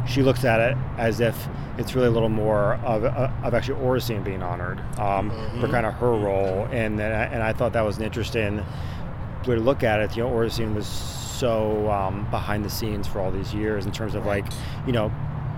[0.08, 3.80] she looks at it as if it's really a little more of, uh, of actually
[3.82, 7.74] Oracene being honored um, for kind of her role, and and I, and I thought
[7.74, 8.58] that was an interesting
[9.48, 10.16] way to look at it.
[10.16, 14.16] You know, Oracene was so um, behind the scenes for all these years in terms
[14.16, 14.46] of like,
[14.86, 15.12] you know,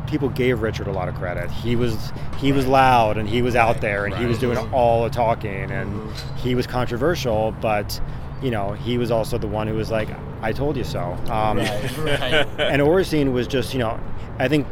[0.07, 1.51] people gave Richard a lot of credit.
[1.51, 5.03] He was he was loud and he was out there and he was doing all
[5.03, 7.99] the talking and he was controversial, but
[8.45, 10.07] you know he was also the one who was like,
[10.43, 13.99] "I told you so." Um, and Oracene was just you know,
[14.37, 14.67] I think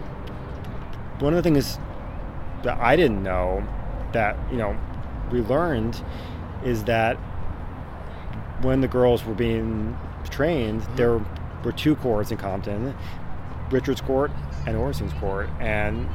[1.17, 1.79] one of the things
[2.62, 3.67] that I didn't know
[4.12, 4.77] that you know
[5.31, 5.99] we learned
[6.63, 7.15] is that
[8.62, 9.97] when the girls were being
[10.29, 11.19] trained, there
[11.65, 12.95] were two courts in Compton,
[13.71, 14.29] Richard's court
[14.67, 16.07] and Oracene's court, and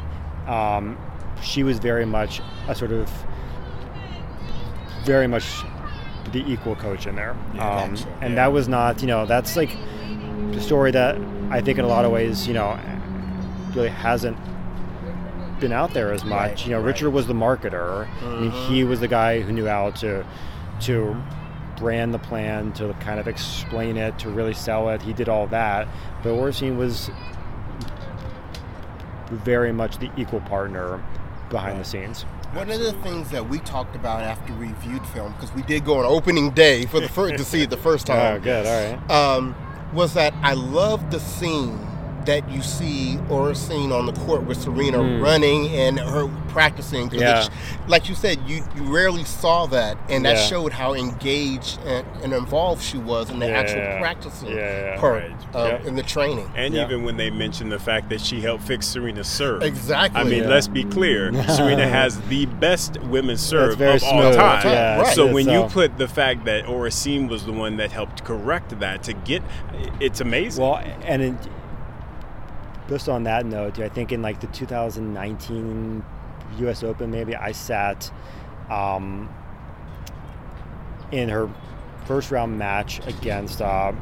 [0.46, 0.96] um,
[1.42, 3.10] she was very much a sort of
[5.04, 5.64] very much
[6.32, 8.08] the equal coach in there, um, Gotcha.
[8.20, 9.76] and that was not you know that's like
[10.52, 11.16] the story that
[11.50, 12.78] I think in a lot of ways you know
[13.74, 14.36] really hasn't
[15.60, 16.50] been out there as much.
[16.50, 16.86] Right, you know, right.
[16.86, 18.08] Richard was the marketer.
[18.22, 20.24] I mean, he was the guy who knew how to
[20.82, 21.16] to
[21.76, 25.02] brand the plan, to kind of explain it, to really sell it.
[25.02, 25.86] He did all that.
[26.22, 27.10] But Oracene was
[29.30, 31.02] very much the equal partner
[31.50, 32.22] behind the scenes.
[32.52, 35.84] One of the things that we talked about after we viewed film, because we did
[35.84, 38.18] go on opening day for the first to see it the first time.
[38.18, 38.66] Oh, time, good.
[38.66, 39.11] All right.
[39.11, 39.54] um,
[39.92, 41.78] was that I love the scene
[42.28, 45.18] that you see or seen on the court with Serena hmm.
[45.22, 47.08] running and her practicing.
[47.08, 47.20] 'cause.
[47.20, 47.40] Yeah.
[47.44, 47.50] it's-
[47.88, 50.42] like you said, you, you rarely saw that, and that Yeah.
[50.46, 53.98] showed how engaged and, and involved she was in the Yeah, actual yeah.
[53.98, 55.32] practicing Yeah, yeah, part right.
[55.54, 55.88] of, Yeah.
[55.88, 56.50] in the training.
[56.54, 56.84] And Yeah.
[56.84, 59.62] even when they mentioned the fact that she helped fix Serena's serve.
[59.62, 60.20] Exactly.
[60.20, 60.50] I mean, Yeah.
[60.50, 61.32] let's be clear.
[61.48, 64.36] Serena has the best women's serve very of all smooth.
[64.36, 64.66] time.
[64.66, 65.14] Yeah, Right.
[65.14, 69.02] So when you put the fact that Oracene was the one that helped correct that
[69.04, 69.42] to get,
[69.98, 70.62] it's amazing.
[70.62, 71.38] Well, and in,
[72.88, 76.05] just on that note, I think in like the 2019
[76.61, 76.83] U.S.
[76.83, 78.11] Open, maybe I sat
[78.70, 79.29] um,
[81.12, 81.48] in her
[82.07, 83.92] first round match against uh,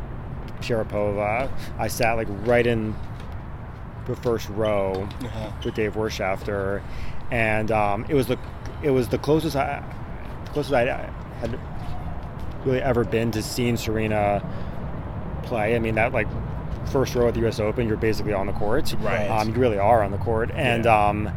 [0.61, 1.51] Sharapova.
[1.79, 2.95] I sat like right in
[4.07, 5.51] the first row Uh-huh.
[5.65, 6.81] with Dave Wirtschafter,
[7.31, 8.39] and um, it was the
[8.83, 9.83] it was the closest I
[10.45, 11.59] the closest I had
[12.65, 14.43] really ever been to seeing Serena
[15.43, 15.75] play.
[15.75, 16.29] I mean that like
[16.87, 17.61] first row at the U.S.
[17.61, 18.95] Open, you're basically on the court.
[19.01, 19.27] Right.
[19.29, 21.09] Um, you really are on the court, and Yeah.
[21.09, 21.31] um,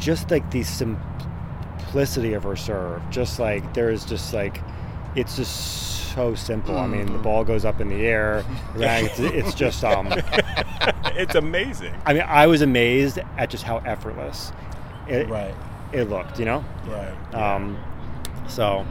[0.00, 4.60] just like the simplicity of her serve, just like there's just like
[5.14, 6.76] it's just so simple.
[6.78, 8.44] I mean, the ball goes up in the air.
[8.74, 9.04] Right?
[9.04, 10.08] It's, it's just um.
[11.16, 11.94] it's amazing.
[12.06, 14.52] I mean, I was amazed at just how effortless
[15.08, 15.54] it, Right.
[15.92, 16.38] it looked.
[16.38, 16.64] You know.
[16.86, 17.34] Right.
[17.34, 17.76] Um,
[18.46, 18.86] so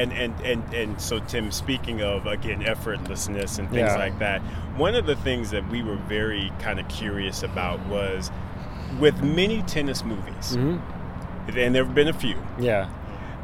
[0.00, 3.96] and and and and so Tim, speaking of again effortlessness and things Yeah.
[3.96, 4.40] like that,
[4.76, 8.30] one of the things that we were very kind of curious about was
[8.98, 10.80] with many tennis movies, mhm.
[11.56, 12.36] and there have been a few.
[12.58, 12.88] yeah,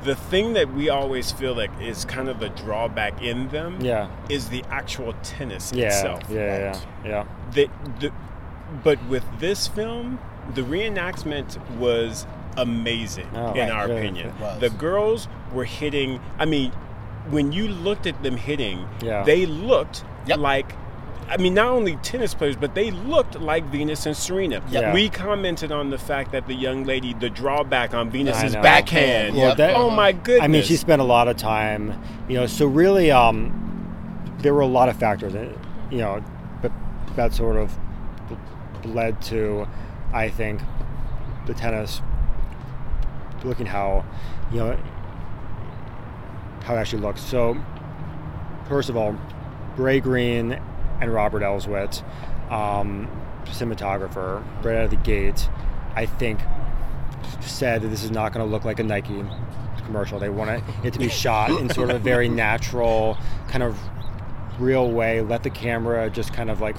[0.04, 4.08] The thing that we always feel like is kind of the drawback in them yeah,
[4.28, 6.22] is the actual tennis yeah, itself.
[6.28, 7.24] yeah, yeah, yeah.
[7.52, 7.68] The,
[8.00, 8.12] the,
[8.82, 10.18] but with this film,
[10.54, 14.32] the reenactment was amazing Oh, in right, our really, opinion.
[14.60, 16.20] The girls were hitting.
[16.38, 16.72] I mean,
[17.30, 19.22] when you looked at them hitting, Yeah.
[19.24, 20.38] they looked Yep.
[20.38, 20.72] like.
[21.28, 24.62] I mean, not only tennis players, but they looked like Venus and Serena.
[24.70, 24.94] Yeah.
[24.94, 28.62] We commented on the fact that the young lady, the drawback on Venus's know.
[28.62, 29.34] backhand.
[29.36, 30.44] Well, that- oh my goodness!
[30.44, 32.46] I mean, she spent a lot of time, you know.
[32.46, 33.52] So really, um,
[34.38, 35.52] there were a lot of factors, in
[35.90, 36.22] you know,
[36.62, 36.70] but
[37.16, 37.76] that sort of
[38.84, 39.66] led to,
[40.12, 40.60] I think,
[41.46, 42.02] the tennis
[43.44, 44.04] looking how,
[44.52, 44.78] you know,
[46.62, 47.22] how it actually looks.
[47.22, 47.56] So,
[48.68, 49.18] first of all,
[49.76, 50.60] Rey Green
[51.00, 52.02] and Robert Elswit,
[52.50, 53.08] um,
[53.44, 55.48] cinematographer, right out of the gate,
[55.94, 56.40] I think
[57.40, 59.24] said that this is not going to look like a Nike
[59.84, 60.18] commercial.
[60.18, 63.16] They want it to be shot in sort of a very natural,
[63.48, 63.78] kind of
[64.58, 65.20] real way.
[65.20, 66.76] Let the camera just kind of like,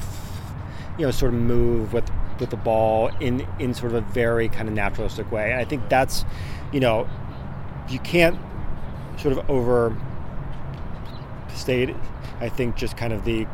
[0.98, 4.50] you know, sort of move with with the ball in in sort of a very
[4.50, 5.52] kind of naturalistic way.
[5.52, 6.26] And I think that's,
[6.72, 7.08] you know,
[7.90, 8.40] you can't
[9.18, 9.96] sort of overstate.
[12.40, 13.48] I think just kind of the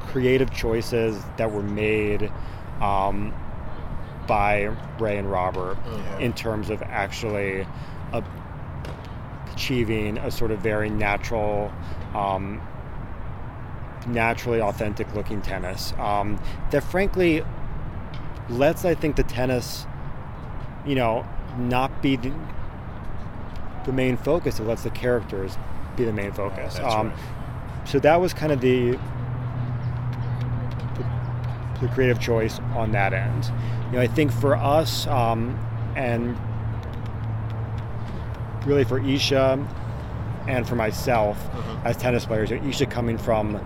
[0.00, 2.30] creative choices that were made.
[2.80, 3.32] Um,
[4.26, 5.76] by Rey and Robert
[6.18, 7.66] in terms of actually
[9.52, 11.72] achieving a sort of very natural,
[12.14, 12.60] um,
[14.06, 16.40] naturally authentic looking tennis um,
[16.70, 17.42] that frankly
[18.48, 19.86] lets, I think, the tennis,
[20.86, 21.26] you know,
[21.58, 22.32] not be the,
[23.84, 24.58] the main focus.
[24.60, 25.56] It lets the characters
[25.96, 26.74] be the main focus.
[26.74, 27.18] That's um, right.
[27.86, 28.98] So that was kind of the
[31.80, 33.50] the creative choice on that end.
[33.90, 35.58] You know, I think for us um,
[35.96, 36.36] and
[38.64, 39.58] really for Isha
[40.46, 41.84] and for myself Mhm.
[41.84, 43.60] as tennis players, you know, Isha coming from,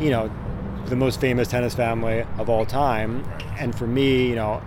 [0.00, 0.30] you know,
[0.86, 3.24] the most famous tennis family of all time,
[3.58, 4.62] and for me, you know,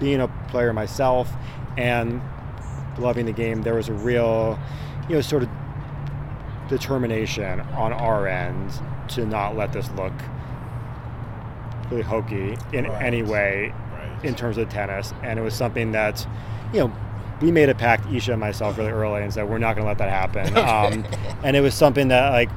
[0.00, 1.30] being a player myself
[1.76, 2.20] and
[2.98, 4.58] loving the game, there was a real,
[5.08, 5.48] you know, sort of
[6.68, 8.72] determination on our end
[9.08, 10.12] to not let this look
[11.90, 13.02] really hokey in Right.
[13.02, 14.24] any way Right.
[14.24, 15.14] in terms of tennis.
[15.22, 16.26] And it was something that,
[16.72, 16.92] you know,
[17.40, 19.88] we made a pact, Isha and myself, really early and said, we're not going to
[19.88, 20.56] let that happen.
[20.56, 21.04] Um,
[21.44, 22.50] and it was something that, like,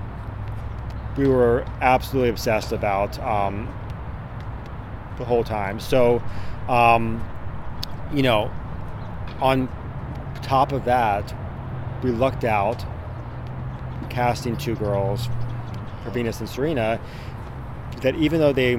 [1.20, 3.68] we were absolutely obsessed about um,
[5.18, 5.78] the whole time.
[5.80, 6.24] So,
[6.70, 7.22] um,
[8.14, 8.50] you know,
[9.42, 9.68] on
[10.42, 11.36] top of that,
[12.02, 12.86] we lucked out
[14.10, 15.28] casting two girls
[16.04, 17.02] for Venus and Serena
[18.02, 18.76] that even though they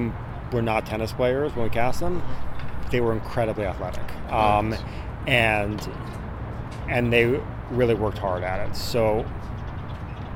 [0.51, 2.23] were not tennis players when we cast them,
[2.89, 4.03] they were incredibly athletic.
[4.31, 4.75] Um,
[5.27, 5.87] and
[6.89, 8.75] and they really worked hard at it.
[8.75, 9.29] So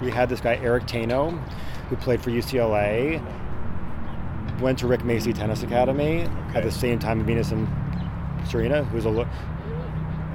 [0.02, 1.42] we had this guy Eric Taino,
[1.90, 3.22] who played for UCLA,
[4.60, 6.22] went to Rick Macci Tennis Academy
[6.54, 7.68] at the same time Venus and
[8.48, 9.28] Serena, who's a lo-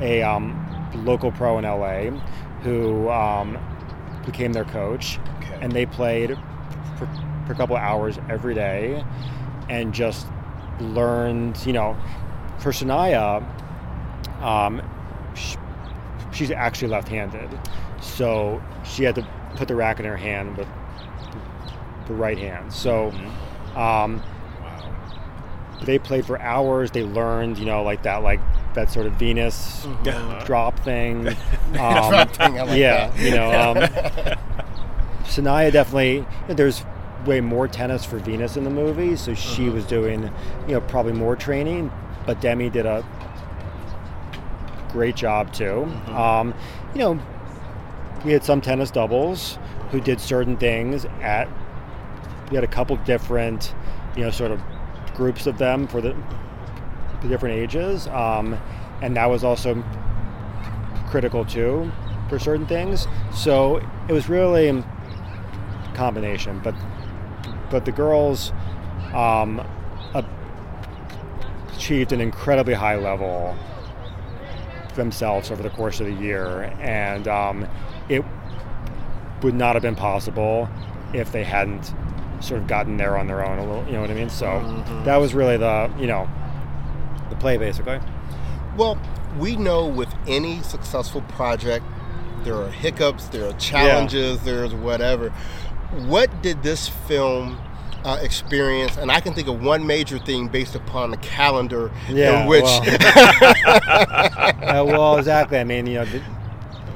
[0.01, 0.57] a um,
[1.05, 2.11] local pro in LA,
[2.63, 3.59] who um,
[4.27, 5.59] became their coach, Okay.
[5.61, 6.37] and they played
[6.99, 7.09] for,
[7.47, 9.05] for a couple of hours every day,
[9.69, 10.27] and just
[10.81, 11.59] learned.
[11.67, 11.97] You know,
[12.59, 13.43] for Saniyya,
[14.43, 14.83] um,
[15.35, 15.57] sh-
[16.33, 17.49] she's actually left-handed,
[18.01, 20.69] so she had to put the racket in her hand with
[22.11, 22.73] the right hand.
[22.73, 23.13] So.
[23.13, 23.77] Mhm.
[23.79, 24.23] Um,
[24.61, 25.85] Wow.
[25.85, 26.91] they played for hours.
[26.91, 28.41] They learned, you know, like that, like
[28.75, 30.45] that sort of Venus Mhm.
[30.45, 31.29] drop thing.
[31.71, 33.19] Um, Drop thing, like yeah, that.
[33.19, 33.77] you know, um,
[35.25, 36.27] Saniyya definitely.
[36.49, 36.83] There's
[37.25, 39.73] way more tennis for Venus in the movie, so she Mhm.
[39.75, 40.31] was doing,
[40.67, 41.93] you know, probably more training.
[42.27, 43.05] But Demi did a
[44.93, 45.87] great job too.
[46.09, 46.15] Mhm.
[46.15, 46.55] Um,
[46.95, 47.19] you know,
[48.25, 49.59] we had some tennis doubles
[49.93, 51.47] who did certain things at.
[52.51, 53.75] We had a couple different,
[54.17, 54.61] you know, sort of
[55.15, 56.17] groups of them for the,
[57.23, 58.59] the different ages, um,
[59.03, 59.83] and that was also
[61.09, 61.91] critical too
[62.29, 63.07] for certain things.
[63.33, 63.77] So
[64.09, 64.85] it was really a
[65.95, 66.75] combination, but
[67.71, 68.53] but the girls
[69.15, 69.65] um,
[71.81, 73.57] achieved an incredibly high level
[74.97, 77.67] themselves over the course of the year, and um,
[78.11, 78.23] it
[79.43, 80.69] would not have been possible
[81.15, 81.95] if they hadn't
[82.41, 83.85] sort of gotten there on their own a little.
[83.87, 84.31] You know what I mean?
[84.31, 85.05] So Mhm.
[85.05, 86.29] that was really the you know
[87.29, 88.01] the play basically.
[88.77, 88.99] Well,
[89.39, 91.85] we know with any successful project,
[92.45, 95.31] there are hiccups, there are challenges, there's whatever.
[96.07, 97.59] What did this film
[98.05, 98.97] uh, experience?
[98.97, 102.65] And I can think of one major thing based upon the calendar Yeah, in which.
[104.01, 105.59] Uh, well, exactly.
[105.59, 106.23] I mean, you know, th-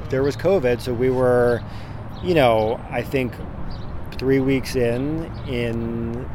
[0.09, 1.61] there was COVID, so we were,
[2.23, 3.33] you know, I think
[4.17, 6.29] three weeks in, in,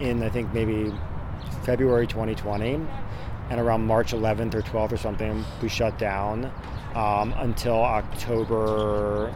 [0.00, 0.92] in I think maybe
[1.64, 2.80] February 2020,
[3.50, 6.50] and around March 11th or 12th or something, we shut down
[6.94, 9.34] um, until October.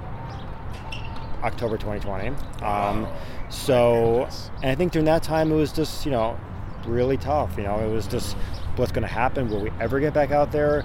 [1.43, 2.31] October 2020.
[2.65, 3.07] Um,
[3.49, 4.29] so,
[4.63, 6.39] and I think during that time it was just, you know,
[6.85, 7.57] really tough.
[7.57, 8.37] You know, it was just
[8.77, 9.49] what's going to happen.
[9.49, 10.85] Will we ever get back out there?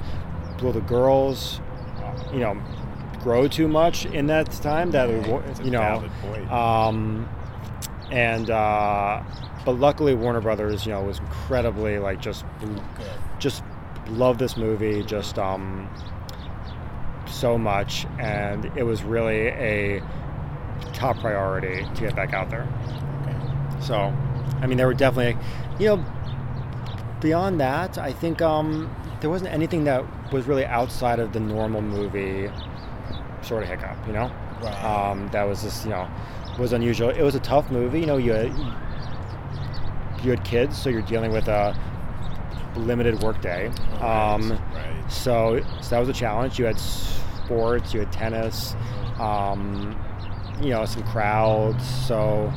[0.61, 1.59] Will the girls,
[2.31, 2.61] you know,
[3.23, 4.91] grow too much in that time?
[4.91, 5.79] That we, wa- It's a you know,
[6.51, 7.27] um,
[8.11, 9.21] and uh,
[9.65, 12.45] but luckily Warner Brothers, you know, was incredibly like just
[13.39, 13.63] just
[14.09, 15.89] love this movie just um
[17.25, 20.03] so much and it was really a
[20.93, 22.67] top priority to get back out there.
[23.81, 24.13] So
[24.61, 25.35] i mean there were definitely
[25.79, 26.05] you know
[27.19, 31.81] beyond that i think um there wasn't anything that was really outside of the normal
[31.81, 32.49] movie
[33.43, 34.31] sort of hiccup you know
[34.61, 34.83] Right.
[34.85, 36.07] um, that was just you know
[36.57, 37.09] was unusual.
[37.09, 37.99] It was a tough movie.
[37.99, 38.55] You know, you had,
[40.23, 41.75] you had kids, so you're dealing with a
[42.75, 43.67] limited workday.
[43.99, 45.03] Um, right.
[45.09, 46.59] so, so that was a challenge.
[46.59, 48.75] You had sports, you had tennis,
[49.19, 49.99] um,
[50.61, 51.83] you know, some crowds.
[52.07, 52.53] So,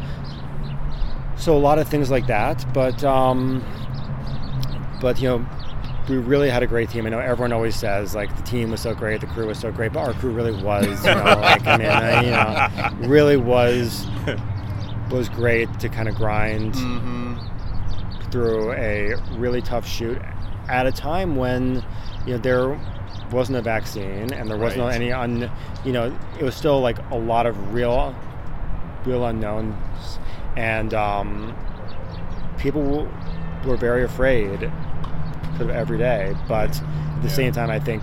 [1.37, 2.73] so a lot of things like that.
[2.73, 3.65] But, um,
[5.01, 5.47] but you know,
[6.09, 7.07] we really had a great team.
[7.07, 9.73] I know everyone always says like the team was so great, the crew was so
[9.73, 11.05] great, but our crew really was.
[11.05, 14.07] You know, like I mean, uh, you know, really was
[15.11, 17.35] was great to kind of grind hmm
[18.33, 20.19] through a really tough shoot
[20.69, 21.83] at a time when
[22.27, 22.81] you know there
[23.31, 24.95] wasn't a vaccine and there wasn't Right.
[24.97, 25.49] any un
[25.85, 28.15] you know it was still like a lot of real
[29.05, 30.19] real unknowns,
[30.57, 31.57] and um,
[32.59, 33.09] people
[33.65, 34.71] were very afraid
[35.57, 36.35] sort of every day.
[36.49, 37.35] But at the Yeah.
[37.35, 38.03] same time, I think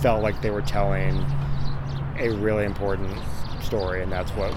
[0.00, 1.24] felt like they were telling
[2.18, 3.16] a really important
[3.60, 4.52] story, and that's what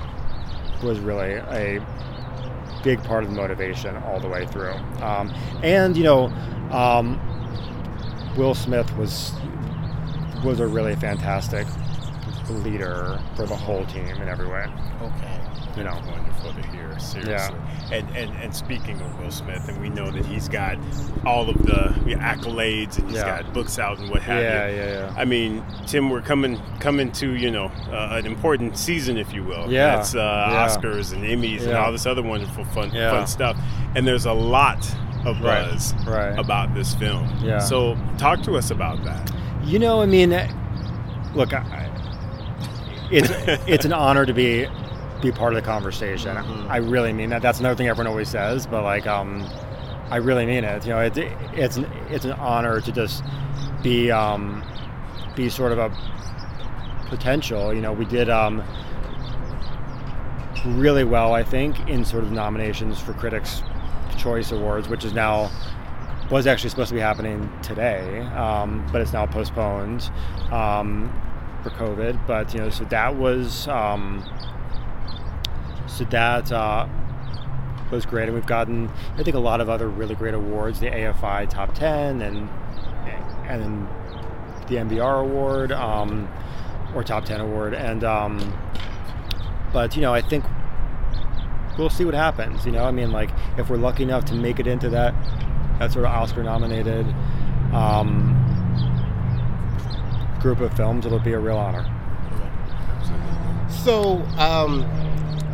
[0.83, 1.79] was really a
[2.83, 4.73] big part of the motivation all the way through.
[5.01, 6.31] Um, and you know,
[6.71, 7.19] um,
[8.37, 9.33] Will Smith was
[10.43, 11.65] was a really fantastic
[12.49, 14.65] leader for the whole team in every way.
[15.01, 15.39] Okay.
[15.77, 17.55] You know, Wonderful to hear, seriously.
[17.91, 20.77] And, and and speaking of Will Smith, and we know that he's got
[21.25, 23.41] all of the accolades, and he's Yeah.
[23.41, 24.75] got books out and what have yeah, you.
[24.75, 25.13] yeah, yeah.
[25.17, 29.43] I mean, Tim, we're coming coming to you know uh, an important season, if you
[29.43, 29.69] will.
[29.71, 29.99] Yeah.
[29.99, 30.65] It's uh, Yeah.
[30.67, 33.11] Oscars and Emmys and all this other wonderful fun Yeah.
[33.11, 33.57] fun stuff.
[33.95, 34.79] And there's a lot
[35.25, 36.37] of buzz right.
[36.39, 37.29] about this film.
[37.43, 37.59] Yeah.
[37.59, 39.31] So talk to us about that.
[39.63, 40.29] You know, I mean,
[41.33, 41.89] look, I-
[43.11, 43.29] it's
[43.67, 44.67] it's an honor to be
[45.21, 46.35] be part of the conversation.
[46.35, 46.69] Mhm.
[46.69, 47.41] I really mean that.
[47.41, 49.47] That's another thing everyone always says, but like, um,
[50.09, 50.85] I really mean it.
[50.85, 53.23] You know, it, it's an, it's an honor to just
[53.81, 54.63] be um,
[55.35, 55.91] be sort of a
[57.09, 57.73] potential.
[57.73, 58.63] You know, we did um,
[60.65, 63.61] really well, I think, in sort of nominations for Critics'
[64.17, 65.49] Choice Awards, which is now
[66.31, 70.09] was actually supposed to be happening today, um, but it's now postponed
[70.51, 71.11] um,
[71.61, 72.25] for COVID.
[72.25, 74.23] But you know, so that was um,
[75.95, 76.87] so that uh,
[77.91, 80.87] was great, and we've gotten I think a lot of other really great awards, the
[80.87, 82.49] AFI Top Ten, and
[83.47, 83.87] and
[84.67, 86.27] the NBR Award um,
[86.93, 88.53] or Top Ten Award, and um,
[89.71, 90.43] but you know, I think
[91.77, 92.65] we'll see what happens.
[92.65, 95.13] You know, I mean, like if we're lucky enough to make it into that
[95.79, 97.05] that sort of Oscar nominated
[97.73, 98.33] um,
[100.41, 101.85] group of films, it'll be a real honor.
[103.69, 104.81] So, um,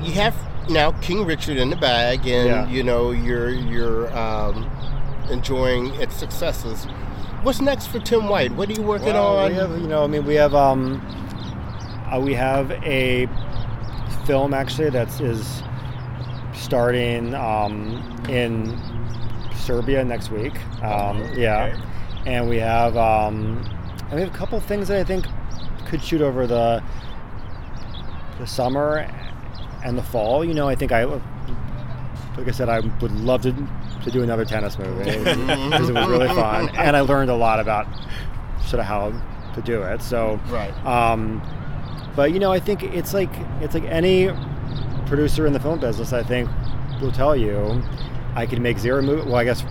[0.03, 0.35] you have
[0.69, 2.67] now King Richard in the bag, and Yeah.
[2.69, 4.69] you know you're you're um,
[5.29, 6.85] enjoying its successes.
[7.43, 8.51] What's next for Tim White?
[8.53, 9.49] What are you working Well, on?
[9.49, 11.01] We have, you know, I mean, we have um,
[12.13, 13.27] uh, we have a
[14.25, 15.63] film actually that is
[16.53, 18.77] starting um, in
[19.55, 20.53] Serbia next week.
[20.83, 21.75] Um, yeah,
[22.25, 23.63] and we have um,
[24.05, 25.25] and we have a couple things that I think
[25.87, 26.83] could shoot over the
[28.39, 29.09] the summer
[29.83, 30.43] and the fall.
[30.45, 33.51] You know, I think I like I said, I would love to
[34.03, 37.59] to do another tennis movie because it was really fun, and I learned a lot
[37.59, 37.85] about
[38.65, 39.11] sort of how
[39.53, 40.01] to do it.
[40.01, 40.71] So, Right.
[40.85, 41.41] um,
[42.15, 43.29] but you know, I think it's like
[43.61, 44.29] it's like any
[45.05, 46.13] producer in the film business.
[46.13, 46.49] I think
[47.01, 47.81] will tell you,
[48.35, 49.23] I could make zero movie.
[49.25, 49.63] Well, I guess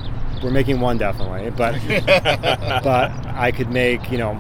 [0.43, 1.75] we're making one definitely, but
[2.85, 4.35] but I could make you know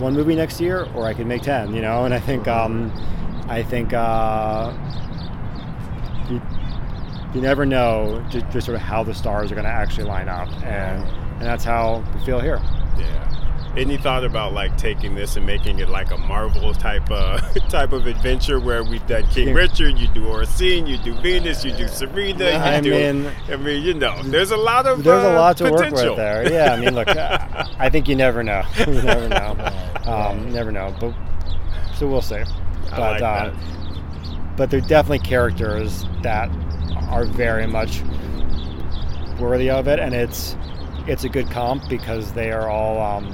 [0.00, 1.72] one movie next year, or I could make ten.
[1.74, 2.92] You know, and I think um,
[3.48, 4.72] I think uh,
[6.30, 6.40] you,
[7.34, 10.28] you never know just, just sort of how the stars are going to actually line
[10.28, 12.60] up, and and that's how we feel here.
[12.98, 13.26] Yeah.
[13.76, 17.92] Any thought about like taking this and making it like a Marvel type uh, type
[17.92, 19.54] of adventure where we've done King Yeah.
[19.54, 22.90] Richard, you do Oracene, you do Venus, you do Serena, you I do.
[22.90, 25.92] mean- I mean, you know, there's a lot of There's uh, a lot to potential.
[25.98, 26.52] work with there.
[26.52, 28.62] Yeah, I mean, look, I, I think you never know.
[28.80, 29.56] you never know.
[30.04, 30.92] Um, never know.
[30.98, 31.14] But
[31.94, 32.42] so we'll see.
[32.90, 33.56] But like um,
[34.56, 36.50] but they're definitely characters that
[37.08, 38.02] are very much
[39.38, 40.56] worthy of it, and it's
[41.06, 43.26] it's a good comp because they are all um,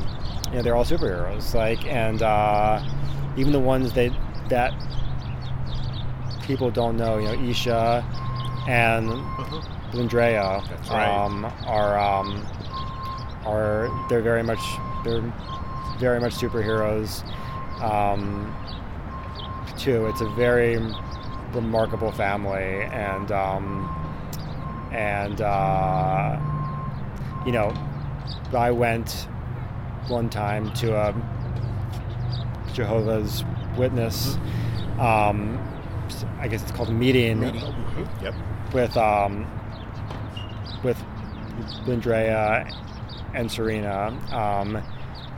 [0.50, 1.54] you know they're all superheroes.
[1.54, 2.82] Like and uh,
[3.36, 4.12] even the ones that
[4.48, 4.72] that
[6.42, 8.04] people don't know, you know, Isha
[8.68, 9.08] and
[10.90, 11.08] right.
[11.08, 12.46] um, are um,
[13.44, 14.60] are they're very much
[15.04, 15.22] they're
[15.98, 17.24] very much superheroes
[17.82, 18.54] um,
[19.76, 20.06] too.
[20.06, 20.78] It's a very
[21.52, 23.88] remarkable family, and um,
[24.92, 26.38] and uh,
[27.44, 27.72] you know,
[28.56, 29.28] I went
[30.08, 31.14] one time to a
[32.72, 33.44] Jehovah's
[33.76, 34.36] Witness.
[34.98, 35.58] Um,
[36.40, 38.22] I guess it's called a meeting, Mhm.
[38.22, 38.34] Yep.
[38.72, 39.46] with um,
[40.82, 40.96] with
[41.86, 42.70] Lyndrea
[43.34, 44.76] and Serena um,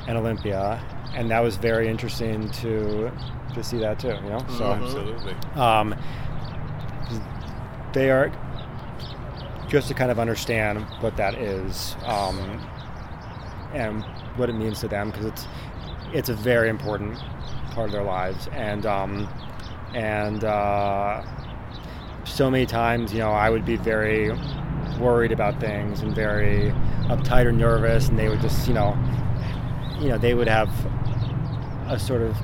[0.07, 0.81] and Olympia,
[1.15, 3.11] and that was very interesting to
[3.55, 4.09] to see that too.
[4.09, 5.35] You know, so Absolutely.
[5.55, 5.95] um,
[7.93, 8.31] they are
[9.69, 12.39] just to kind of understand what that is um,
[13.75, 14.03] and
[14.37, 15.47] what it means to them because it's
[16.15, 17.19] it's a very important
[17.73, 19.29] part of their lives and um,
[19.95, 21.23] and uh,
[22.25, 24.31] so many times you know I would be very
[24.99, 26.73] worried about things and very
[27.09, 28.97] uptight or nervous and they would just you know
[30.01, 30.71] you know they would have
[31.89, 32.37] a sort of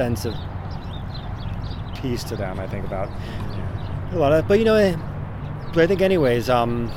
[0.00, 0.34] sense of
[2.00, 2.58] peace to them.
[2.58, 3.10] I think about
[4.12, 4.96] a lot of, but you know, eh,
[5.74, 6.90] but I think anyways, um,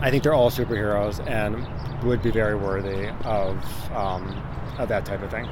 [0.00, 1.64] I think they're all superheroes and
[2.02, 3.56] would be very worthy of
[3.92, 4.24] um,
[4.76, 5.48] of that type of thing.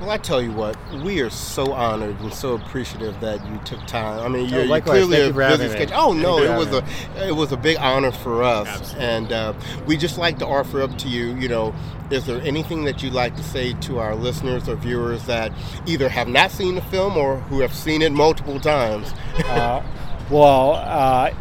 [0.00, 3.84] Well, I tell you what, we are so honored and so appreciative that you took
[3.88, 4.20] time.
[4.20, 5.96] I mean, Oh, you're, you're clearly Thank a busy schedule.
[5.98, 6.84] Oh no, it was a
[7.28, 9.04] it was a big honor for us, Absolutely.
[9.04, 9.54] and uh,
[9.86, 11.34] we just like to offer up to you.
[11.36, 11.74] You know,
[12.12, 15.50] is there anything that you'd like to say to our listeners or viewers that
[15.84, 19.12] either have not seen the film or who have seen it multiple times?
[19.46, 19.82] uh,
[20.30, 21.34] well, uh,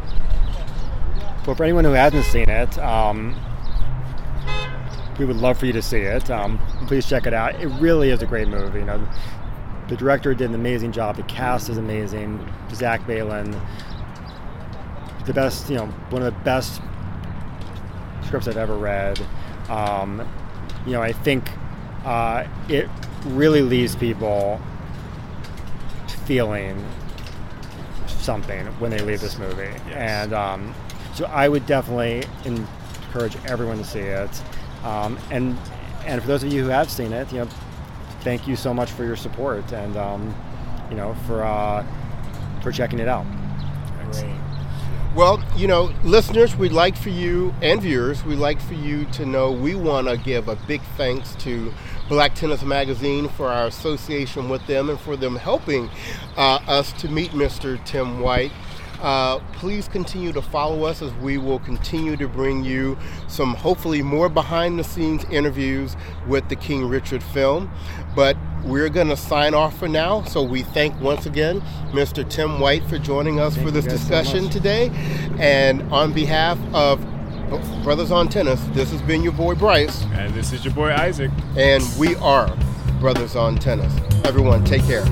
[1.46, 3.36] well, for anyone who hasn't seen it, um,
[5.20, 6.30] we would love for you to see it.
[6.30, 7.60] Um, please check it out.
[7.62, 8.80] It really is a great movie.
[8.80, 9.08] You know,
[9.88, 11.16] the director did an amazing job.
[11.16, 12.48] The cast is amazing.
[12.74, 13.60] Zach Baylin,
[15.26, 16.82] the best, you know, one of the best
[18.26, 19.20] scripts I've ever read.
[19.70, 20.28] Um,
[20.86, 21.50] you know, I think
[22.06, 22.90] uh, it
[23.26, 24.62] really leaves people
[26.26, 26.84] feeling
[28.08, 29.74] something when they leave this movie.
[29.92, 30.76] And um,
[31.14, 34.42] so I would definitely encourage everyone to see it.
[34.84, 35.58] Um, and
[36.06, 37.50] and for those of you who have seen it, you know,
[38.22, 40.36] thank you so much for your support and um,
[40.90, 41.86] you know for uh,
[42.62, 43.26] for checking it out.
[44.12, 44.38] Great.
[45.16, 49.26] Well, you know, listeners, we'd like for you and viewers, we'd like for you to
[49.26, 51.74] know we want to give a big thanks to
[52.08, 55.90] Black Tennis Magazine for our association with them and for them helping
[56.38, 57.84] uh, us to meet Mr.
[57.84, 58.52] Tim White.
[59.02, 64.02] Uh, please continue to follow us as we will continue to bring you some hopefully
[64.02, 65.96] more behind the scenes interviews
[66.28, 67.72] with the King Richard film.
[68.16, 70.24] But we're going to sign off for now.
[70.24, 72.28] So we thank once again Mr.
[72.28, 74.90] Tim White for joining us Thank for this guys so discussion today.
[75.40, 77.00] And on behalf of
[77.84, 81.32] Brothers on Tennis, this has been your boy Bryce, And this is your boy Isaac.
[81.56, 82.54] and we are
[83.00, 83.94] Brothers on Tennis.
[84.26, 85.06] Everyone, take care.